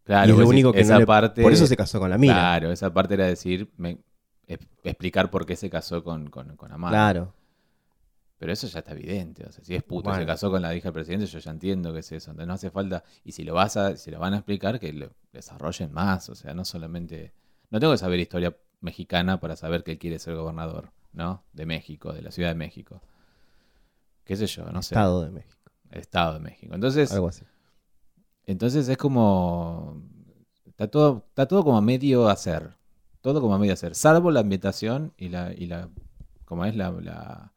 [0.08, 1.42] Claro, y es lo único que no esa le- parte.
[1.44, 2.34] Por eso se casó con la mina.
[2.34, 3.70] Claro, esa parte era decir.
[3.78, 4.00] me-
[4.48, 6.70] es- explicar por qué se casó con, con, con.
[6.88, 7.34] Claro.
[8.40, 9.46] Pero eso ya está evidente.
[9.46, 10.20] O sea, si es puto, Bueno.
[10.20, 12.32] se casó con la hija del presidente, yo ya entiendo que es eso.
[12.32, 13.04] Entonces no hace falta.
[13.24, 16.30] Y si lo vas a, si lo van a explicar, que lo desarrollen más.
[16.30, 17.34] O sea, no solamente.
[17.70, 21.44] No tengo que saber historia mexicana para saber que él quiere ser gobernador, ¿no?
[21.52, 23.02] De México, de la Ciudad de México.
[24.24, 24.66] ¿Qué sé yo?
[24.72, 24.94] No sé.
[24.96, 25.58] Estado de México.
[25.90, 26.76] El Estado de México.
[26.76, 27.44] Entonces, Algo así.
[28.48, 30.02] Entonces es como.
[30.66, 32.76] Está todo, está todo como a medio hacer.
[33.22, 33.94] Todo como a medio hacer.
[33.96, 35.54] Salvo la ambientación y la.
[35.54, 35.90] Y la
[36.46, 37.52] como es la, la,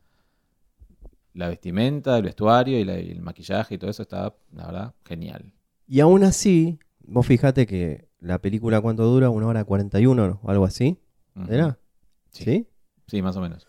[1.34, 4.94] la vestimenta, el vestuario y, la- y el maquillaje y todo eso está, la verdad,
[5.04, 5.52] genial.
[5.86, 10.64] Y aún así, vos fijate que la película cuánto dura, una hora 41 o algo
[10.64, 10.98] así.
[11.48, 11.78] ¿Era?
[12.32, 12.44] Sí.
[12.44, 12.68] ¿Sí?
[13.06, 13.66] Sí, más o menos.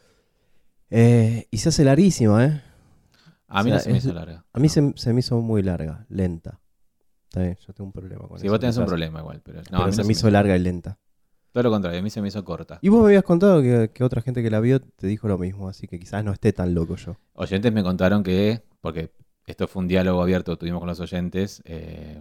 [0.89, 2.61] Eh, y se hace larguísima, ¿eh?
[3.47, 4.45] A mí O sea, no se me es- hizo larga.
[4.53, 6.59] A mí se, se me hizo muy larga, lenta.
[7.31, 8.51] Está bien, yo tengo un problema con Si eso.
[8.51, 10.59] vos tenés un problema igual, pero, no, a mí se no me hizo larga y
[10.59, 10.99] lenta.
[11.53, 12.79] Todo lo contrario, a mí se me hizo corta.
[12.81, 15.37] Y vos me habías contado que, que otra gente que la vio te dijo lo
[15.37, 17.15] mismo, así que quizás no esté tan loco yo.
[17.35, 19.11] Oyentes me contaron que, porque
[19.45, 22.19] esto fue un diálogo abierto que tuvimos con los oyentes, eh,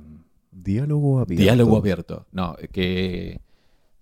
[0.53, 1.43] Diálogo abierto.
[1.43, 2.27] Diálogo abierto.
[2.31, 3.41] No, que,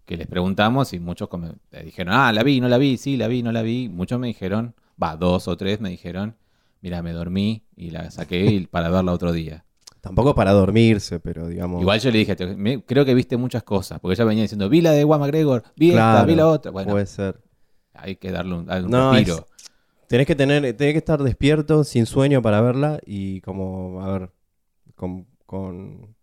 [0.04, 1.30] que les preguntamos y muchos
[1.72, 3.88] eh, dijeron, ah, la vi, no la vi, sí, la vi, no la vi.
[3.88, 6.36] Muchos me dijeron, va, dos o tres me dijeron,
[6.82, 9.64] mira, me dormí y la saqué para verla otro día.
[10.00, 11.80] Tampoco para dormirse, pero digamos.
[11.80, 14.68] Igual yo le dije, te- me- creo que viste muchas cosas, porque ella venía diciendo,
[14.68, 16.70] vi la de Juan McGregor, vi esta, Claro, vi la otra.
[16.70, 17.40] Bueno, Puede ser.
[17.94, 19.46] hay que darle un, darle un No, respiro.
[20.06, 24.30] Tenés que tener, tenés que estar despierto, sin sueño para verla y como, a ver,
[24.94, 26.14] con, con,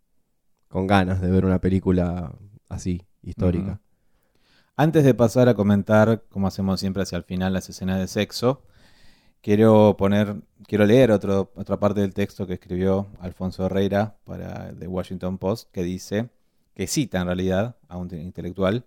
[0.70, 2.34] con ganas de ver una película
[2.70, 3.82] así, histórica.
[4.78, 8.64] Antes de pasar a comentar, como hacemos siempre hacia el final, las escenas de sexo,
[9.46, 15.38] quiero poner, quiero leer otra parte del texto que escribió Alfonso Herrera para The Washington
[15.38, 16.30] Post, que dice,
[16.74, 18.86] que cita en realidad a un intelectual,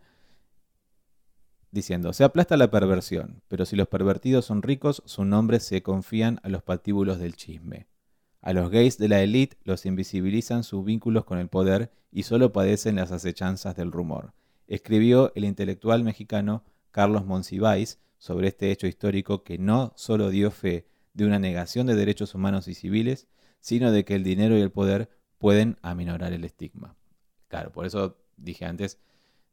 [1.71, 6.41] diciendo, se aplasta la perversión, pero si los pervertidos son ricos, sus nombres se confían
[6.43, 7.87] a los patíbulos del chisme.
[8.41, 12.53] A los gays de la élite los invisibilizan sus vínculos con el poder y solo
[12.53, 14.33] padecen las acechanzas del rumor.
[14.67, 20.87] Escribió el intelectual mexicano Carlos Monsiváis sobre este hecho histórico que no solo dio fe
[21.15, 23.29] de una negación de derechos humanos y civiles,
[23.61, 26.97] sino de que el dinero y el poder pueden aminorar el estigma.
[27.49, 28.99] Claro, por eso dije antes,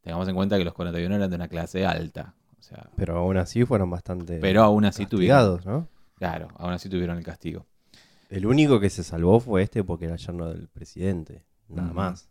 [0.02, 2.36] tengamos en cuenta que los 41 eran de una clase alta.
[2.60, 5.38] O sea, Pero aún así fueron bastante pero aún así tuvieron.
[5.38, 5.88] castigados, ¿no?
[6.16, 7.66] Claro, aún así tuvieron el castigo.
[8.30, 12.30] El único que se salvó fue este porque era yerno del presidente, nada más.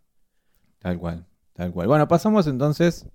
[0.80, 1.86] Tal cual, tal cual.
[1.86, 3.06] Bueno, pasamos entonces.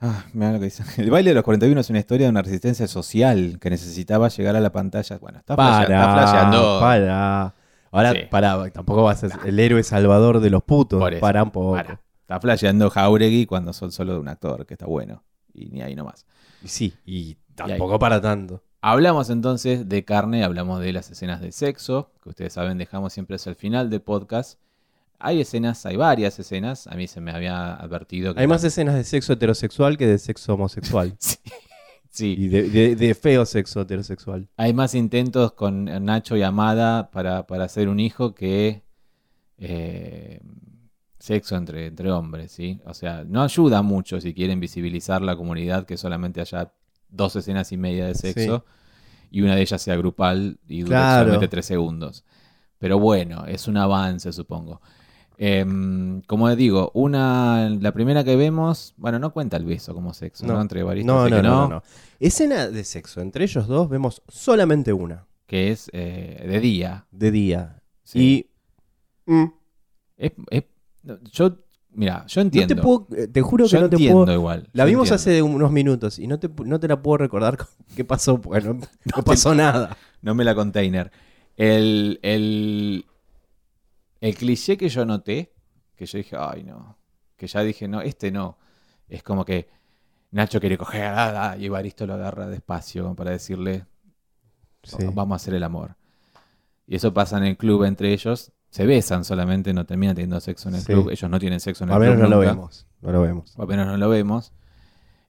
[0.00, 0.84] Ah, mirá lo que dice.
[1.02, 4.54] El baile de los 41 es una historia de una resistencia social que necesitaba llegar
[4.56, 5.18] a la pantalla.
[5.18, 6.80] Bueno, está, flashea- está flasheando.
[6.80, 7.54] para.
[7.92, 8.18] Ahora, Sí.
[8.30, 10.98] para, tampoco vas a ser el héroe salvador de los putos.
[11.00, 11.72] Por eso, para un poco.
[11.76, 12.00] para.
[12.20, 15.22] Está flasheando Jauregui cuando son solo de un actor, que está bueno.
[15.54, 16.26] Y ni ahí nomás.
[16.64, 18.62] Sí, y tampoco para tanto.
[18.82, 23.36] Hablamos entonces de carne, hablamos de las escenas de sexo, que ustedes saben, dejamos siempre
[23.36, 24.58] hacia el final del podcast.
[25.18, 26.86] Hay escenas, hay varias escenas.
[26.86, 28.40] A mí se me había advertido que.
[28.40, 31.16] Hay más escenas de sexo heterosexual que de sexo homosexual.
[32.16, 32.34] Sí.
[32.34, 32.34] sí.
[32.38, 34.48] y de, de- de feo sexo heterosexual.
[34.56, 38.82] Hay más intentos con Nacho y Amada para, para hacer un hijo que
[39.58, 40.40] eh,
[41.18, 42.80] sexo entre, entre hombres, ¿sí?
[42.86, 46.72] O sea, no ayuda mucho si quieren visibilizar la comunidad que solamente haya
[47.08, 48.64] dos escenas y media de sexo
[49.30, 51.24] y una de ellas sea grupal y dure Claro.
[51.26, 52.24] solamente tres segundos.
[52.78, 54.80] Pero bueno, es un avance, supongo.
[55.38, 60.46] Em, como digo, una, la primera que vemos, bueno, no cuenta el beso como sexo,
[60.46, 60.54] ¿no?
[60.54, 60.60] No.
[60.62, 61.82] Entre Evaristo, No, no, no, no.
[62.18, 63.20] Escena de sexo.
[63.20, 65.26] Entre ellos dos vemos solamente una.
[65.46, 67.06] que es eh, de día.
[67.10, 67.82] De día.
[68.02, 68.48] Sí.
[69.26, 69.30] Y.
[69.32, 69.44] mm,
[70.16, 70.64] Es- es-
[71.30, 71.58] yo,
[71.92, 72.74] mira, yo entiendo.
[72.74, 73.06] te puedo.
[73.16, 74.32] eh, Te juro que yo no te puedo.
[74.32, 74.68] igual.
[74.72, 75.14] La vimos entiendo.
[75.16, 77.58] hace unos minutos y no te, no te la puedo recordar
[77.94, 78.74] qué pasó, porque no,
[79.16, 79.96] no pasó nada.
[80.22, 81.12] No me la container.
[81.56, 83.04] El, el,
[84.20, 85.52] el cliché que yo noté,
[85.96, 86.96] que yo dije, ay no,
[87.36, 88.58] que ya dije, no, este no.
[89.08, 89.68] Es como que
[90.32, 93.86] Nacho quiere coger ah, y Evaristo lo agarra despacio para decirle,
[94.82, 94.98] Sí.
[95.14, 95.96] vamos a hacer el amor.
[96.86, 98.52] Y eso pasa en el club entre ellos.
[98.70, 100.86] Se besan solamente, no terminan teniendo sexo en el Sí.
[100.92, 101.10] club.
[101.10, 102.24] Ellos no tienen sexo en el Al menos club.
[102.24, 102.86] no lo vemos.
[103.00, 103.54] No lo vemos.
[103.56, 104.52] o apenas no lo vemos.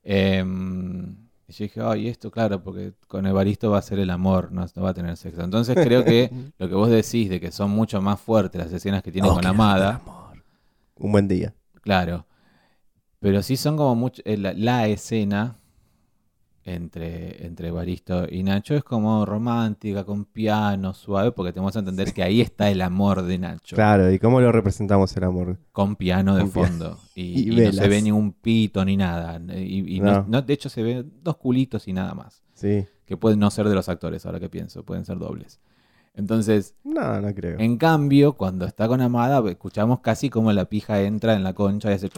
[0.04, 4.52] Em, y yo dije, ay, esto claro, porque con Evaristo va a ser el amor,
[4.52, 5.42] no, no va a tener sexo.
[5.44, 9.02] Entonces creo que lo que vos decís de que son mucho más fuertes las escenas
[9.02, 10.44] que tiene Oh, con Amada, amor.
[10.98, 11.54] Un buen día.
[11.82, 12.26] claro.
[13.20, 15.58] Pero sí son como mucho, eh, la, la escena
[16.76, 22.14] entre, entre Evaristo y Nacho es como romántica, con piano, suave, porque tenemos que entender
[22.14, 23.76] que ahí está el amor de Nacho.
[23.76, 25.58] Claro, ¿y cómo lo representamos el amor?
[25.72, 26.68] con piano de Con piano.
[26.70, 27.00] fondo.
[27.16, 29.42] Y, Y y no se ve ni un pito ni nada.
[29.56, 30.26] Y, y no- No.
[30.28, 32.44] no- de hecho, se ven dos culitos y nada más.
[32.54, 32.86] Sí.
[33.06, 35.60] Que pueden no ser de los actores, ahora que pienso, pueden ser dobles.
[36.18, 37.60] Entonces, No, no creo.
[37.60, 41.92] en cambio, cuando está con Amada, escuchamos casi como la pija entra en la concha
[41.92, 42.10] y hace.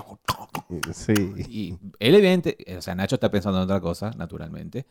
[0.94, 1.14] Sí.
[1.50, 4.86] Y él, evidente, o sea, Nacho está pensando en otra cosa, naturalmente.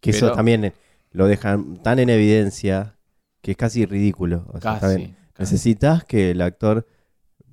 [0.00, 0.72] Que eso Pero- también eh,
[1.12, 2.96] lo dejan tan en evidencia
[3.40, 4.44] que es casi ridículo.
[4.52, 5.14] O sea, Casi.
[5.38, 6.86] Necesitas que el actor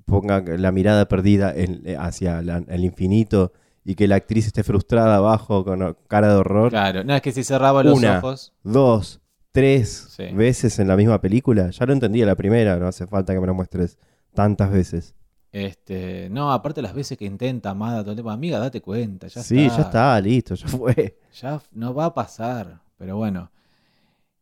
[0.05, 3.51] ponga la mirada perdida en- eh, hacia la- el infinito
[3.85, 6.69] y que la actriz esté frustrada abajo con cara de horror.
[6.71, 8.19] Claro, no, es que si cerraba los Una.
[8.19, 8.53] ojos.
[8.63, 9.21] Dos,
[9.53, 10.25] tres Sí.
[10.33, 11.69] veces en la misma película.
[11.71, 13.97] Ya lo entendí a la primera, no hace falta que me lo muestres
[14.33, 15.15] tantas veces.
[15.53, 19.43] Este, no, aparte las veces que intenta Amada todo el tiempo, amiga, date cuenta, ya
[19.43, 19.77] sí, está.
[19.77, 21.19] ya está, listo, ya fue.
[21.39, 23.51] Ya no va a pasar, pero bueno.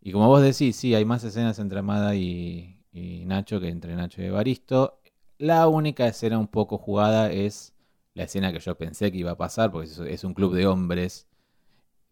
[0.01, 3.95] Y como vos decís, sí, hay más escenas entre Amada y, y Nacho que entre
[3.95, 5.01] Nacho y Evaristo.
[5.37, 7.73] La única escena un poco jugada es
[8.13, 11.27] la escena que yo pensé que iba a pasar, porque es un club de hombres,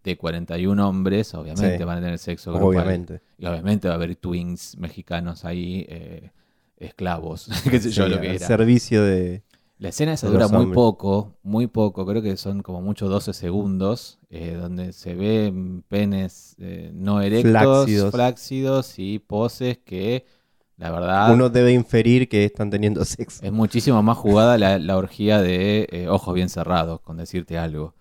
[0.03, 1.83] de 41 hombres, obviamente Sí.
[1.83, 2.67] van a tener sexo grupal.
[2.83, 3.21] Obviamente.
[3.37, 6.31] Y obviamente va a haber twins mexicanos ahí, eh,
[6.77, 8.47] esclavos, qué sé yo lo que era.
[8.47, 9.43] servicio de.
[9.77, 10.75] La escena esa dura muy hombres.
[10.75, 16.57] poco, muy poco, creo que son como mucho 12 segundos, eh, donde se ven penes
[16.59, 17.51] eh, no erectos,
[17.85, 18.11] Flácidos.
[18.11, 20.25] flácidos y poses que
[20.75, 23.41] La verdad, Uno debe inferir que están teniendo sexo.
[23.45, 27.93] es muchísimo más jugada la, la orgía de eh, ojos bien cerrados, con decirte algo.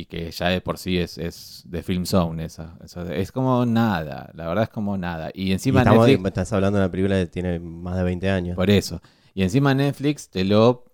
[0.00, 2.78] Y que ya de por sí es, es de Film Zone esa.
[2.82, 5.30] Esa- Es como nada, la verdad es como nada.
[5.34, 8.30] Y Y encima estamos- Netflix, estás hablando de una película que tiene más de 20
[8.30, 8.56] años.
[8.56, 9.00] por eso.
[9.34, 10.84] Y encima Netflix te lo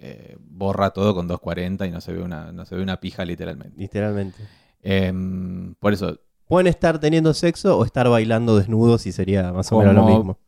[0.00, 3.24] eh, borra todo con 240 y no se ve una, no se ve una pija
[3.24, 3.76] literalmente.
[3.76, 4.38] Literalmente.
[4.82, 9.78] Em, por eso, Pueden estar teniendo sexo o estar bailando desnudos y sería más o
[9.80, 10.38] menos lo mismo.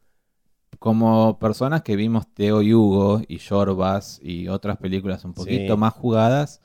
[0.78, 5.78] como personas que vimos Teo y Hugo y Jorbas y otras películas un poquito Sí.
[5.78, 6.60] más jugadas,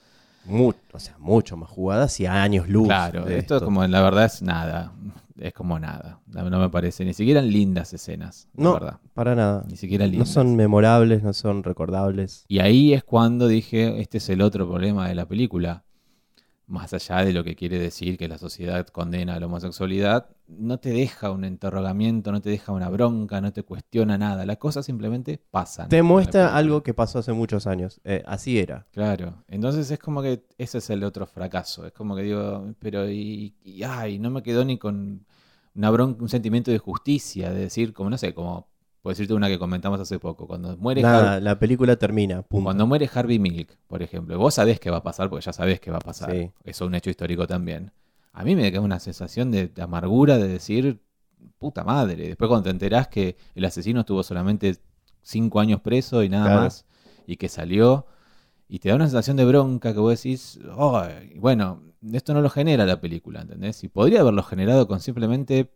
[0.48, 2.88] Mu- o sea, mucho más jugadas y a años luz.
[2.88, 4.94] claro, de esto, como la verdad es nada,
[5.38, 9.36] es como nada, no, no me parece, ni siquiera lindas escenas, la No, verdad, para
[9.36, 9.64] nada.
[9.68, 10.30] ni siquiera No lindas.
[10.30, 12.46] son memorables, no son recordables.
[12.48, 15.84] Y ahí es cuando dije, este es el otro problema de la película.
[16.68, 20.80] Más allá de lo que quiere decir que la sociedad condena a la homosexualidad, no
[20.80, 24.46] te deja un interrogamiento, no te deja una bronca, no te cuestiona nada.
[24.46, 25.90] Las cosas simplemente pasan.
[25.90, 28.02] Te muestra algo que pasó hace muchos años.
[28.04, 28.88] Eh, así era.
[28.92, 29.44] Claro.
[29.48, 31.86] Entonces es como que ese es el otro fracaso.
[31.86, 35.26] Es como que digo, pero y, y, ay, no me quedó ni con
[35.76, 38.70] una bronca, un sentimiento de justicia, de decir, como no sé, como,
[39.06, 42.42] por decirte una que comentamos hace poco, cuando muere Nada, la película termina.
[42.42, 42.64] punto.
[42.64, 45.80] Cuando muere Harvey Milk, por ejemplo, vos sabés qué va a pasar porque ya sabés
[45.80, 46.32] qué va a pasar.
[46.32, 46.50] Sí.
[46.64, 47.92] Eso es un hecho histórico también.
[48.34, 51.04] A mí me queda una sensación de, amargura de decir,
[51.60, 52.30] puta madre.
[52.30, 54.76] Después cuando te enterás que el asesino estuvo solamente
[55.22, 56.62] cinco años preso y nada Claro.
[56.62, 56.88] más,
[57.28, 58.08] y que salió,
[58.68, 62.50] y te da una sensación de bronca que vos decís, "Ay, bueno, esto no lo
[62.50, 63.84] genera la película, ¿entendés?
[63.84, 65.70] Y podría haberlo generado con simplemente...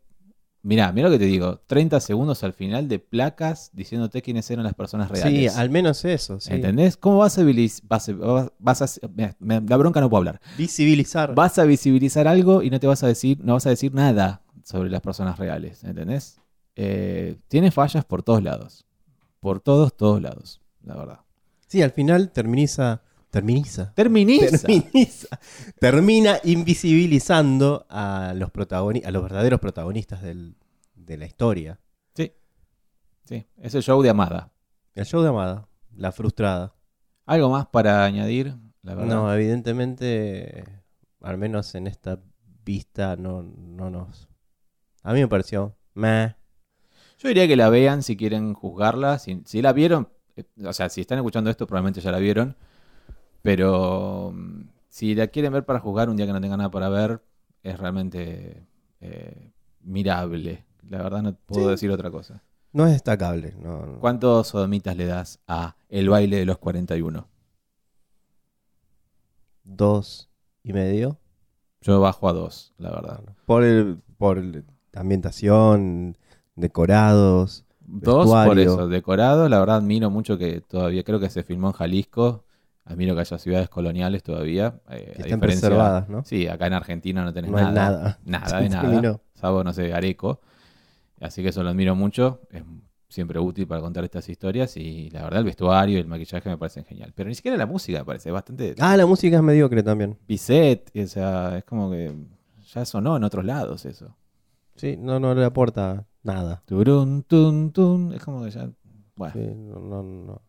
[0.62, 4.66] Mirá, mirá lo que te digo, 30 segundos al final de placas diciéndote quiénes eran
[4.66, 5.56] las personas Sí, reales.
[5.56, 6.40] al menos eso.
[6.42, 6.52] Sí.
[6.54, 6.98] ¿Entendés?
[6.98, 7.86] ¿Cómo vas a visibilizar?
[7.88, 10.42] Vas a, vas a- me- me- la bronca no puedo hablar.
[10.58, 11.34] Visibilizar.
[11.34, 14.42] Vas a visibilizar algo y no te vas a decir, no vas a decir nada
[14.66, 15.84] sobre las personas reales.
[15.86, 16.42] ¿Entendés?
[16.76, 18.86] Eh, tiene fallas por todos lados.
[19.40, 20.62] Por todos, todos lados.
[20.84, 21.20] La verdad.
[21.68, 23.02] Sí, al final terminiza.
[23.30, 23.94] Terminiza.
[23.94, 24.58] Terminiza.
[24.68, 25.40] Terminiza.
[25.80, 30.56] Termina invisibilizando a los, protagoni- a los verdaderos protagonistas del-
[30.96, 31.80] de la historia.
[32.16, 32.34] Sí.
[33.24, 33.46] Sí.
[33.58, 34.52] Es el show de Amada.
[34.96, 36.74] El show de Amada, la frustrada.
[37.26, 38.56] ¿Algo más para añadir?
[38.82, 39.14] La verdad.
[39.16, 40.64] No, evidentemente,
[41.22, 42.20] al menos en esta
[42.66, 44.28] vista, no, no nos.
[45.04, 45.76] A mí me pareció.
[45.94, 46.36] Meh.
[47.20, 49.20] Yo diría que la vean si quieren juzgarla.
[49.20, 52.56] Si, si la vieron, eh, o sea, si están escuchando esto, probablemente ya la vieron.
[53.56, 56.88] Pero mm, si la quieren ver para juzgar un día que no tengan nada para
[56.88, 57.20] ver,
[57.64, 58.68] es realmente
[59.02, 60.66] eh, mirable.
[60.88, 61.72] La verdad no puedo Sí.
[61.72, 62.44] decir otra cosa.
[62.74, 63.56] No es destacable.
[63.60, 64.00] No, no.
[64.00, 67.28] ¿Cuántos sodomitas le das a El baile de los 41?
[69.64, 70.30] Dos
[70.62, 71.18] y medio.
[71.82, 73.24] Yo bajo a dos, la verdad.
[73.48, 76.20] Por el, por el- ambientación,
[76.56, 77.66] decorados.
[77.80, 79.50] Dos por eso, decorado.
[79.50, 82.44] La verdad admiro mucho que todavía, creo que se filmó en Jalisco.
[82.90, 84.82] Admiro que haya ciudades coloniales todavía.
[84.90, 86.24] eh, Que diferencia- preservadas, ¿no?
[86.26, 87.72] Sí, acá en Argentina no tenés No nada.
[87.72, 88.20] nada.
[88.26, 89.22] Nada de nada.
[89.36, 90.42] Salvo, no sé, Areco.
[91.22, 92.42] Así que eso lo admiro mucho.
[92.52, 92.64] Es
[93.08, 94.76] siempre útil para contar estas historias.
[94.78, 97.14] Y la verdad, el vestuario y el maquillaje me parecen genial.
[97.16, 98.74] Pero ni siquiera la música me parece bastante.
[98.80, 100.18] Ah, la música es mediocre también.
[100.28, 102.14] Bizet, o sea, es como que
[102.74, 104.16] ya sonó en otros lados eso.
[104.76, 106.64] Sí, no, no le aporta nada.
[106.66, 108.14] Turun, tun, tun.
[108.14, 108.70] Es como que ya.
[109.16, 109.34] Bueno.
[109.34, 110.42] Sí, no, no, no.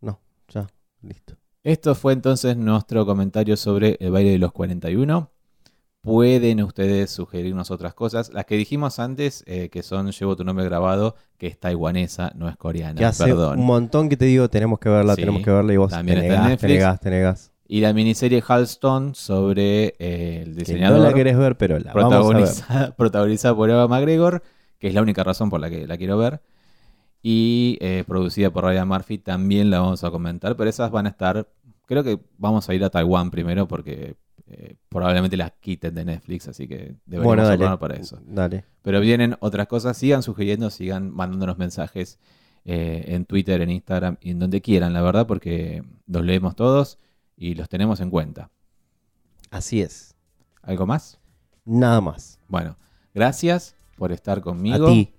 [0.00, 0.66] No, ya,
[1.02, 1.36] listo.
[1.64, 5.30] Esto fue entonces nuestro comentario sobre el baile de los 41.
[6.00, 8.32] Pueden ustedes sugerirnos otras cosas.
[8.32, 12.48] Las que dijimos antes, eh, que son Llevo tu nombre grabado, que es taiwanesa, no
[12.48, 12.98] es coreana.
[12.98, 13.58] Que hace Perdón.
[13.58, 16.02] un montón que te digo, tenemos que verla, Sí, tenemos que verla y vos te
[16.02, 17.52] negás, te negás, te negás.
[17.66, 21.92] Y la miniserie Halston sobre eh, el Que diseñador no la querés ver, pero la
[21.92, 22.26] vamos a ver.
[22.26, 24.42] protagonizada, protagonizada por Eva McGregor,
[24.78, 26.40] que es la única razón por la que la quiero ver.
[27.22, 31.10] Y eh, producida por Ryan Murphy, también la vamos a comentar, pero esas van a
[31.10, 31.48] estar,
[31.86, 34.16] creo que vamos a ir a Taiwán primero porque
[34.46, 37.76] eh, probablemente las quiten de Netflix, así que deberíamos Bueno, dale.
[37.78, 38.18] para eso.
[38.24, 38.64] Dale.
[38.82, 42.18] Pero vienen otras cosas, sigan sugiriendo, sigan mandándonos mensajes
[42.64, 46.98] eh, en Twitter, en Instagram y en donde quieran, la verdad, porque los leemos todos
[47.36, 48.50] y los tenemos en cuenta.
[49.50, 50.14] Así es.
[50.62, 51.18] ¿Algo más?
[51.64, 52.38] Nada más.
[52.48, 52.76] Bueno,
[53.14, 55.12] gracias por estar conmigo A ti.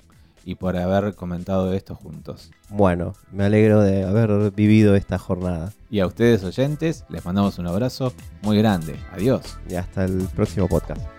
[0.45, 2.51] Y por haber comentado esto juntos.
[2.69, 5.73] Bueno, me alegro de haber vivido esta jornada.
[5.89, 8.95] Y a ustedes oyentes, les mandamos un abrazo muy grande.
[9.11, 9.57] Adiós.
[9.67, 11.18] Y hasta el próximo podcast.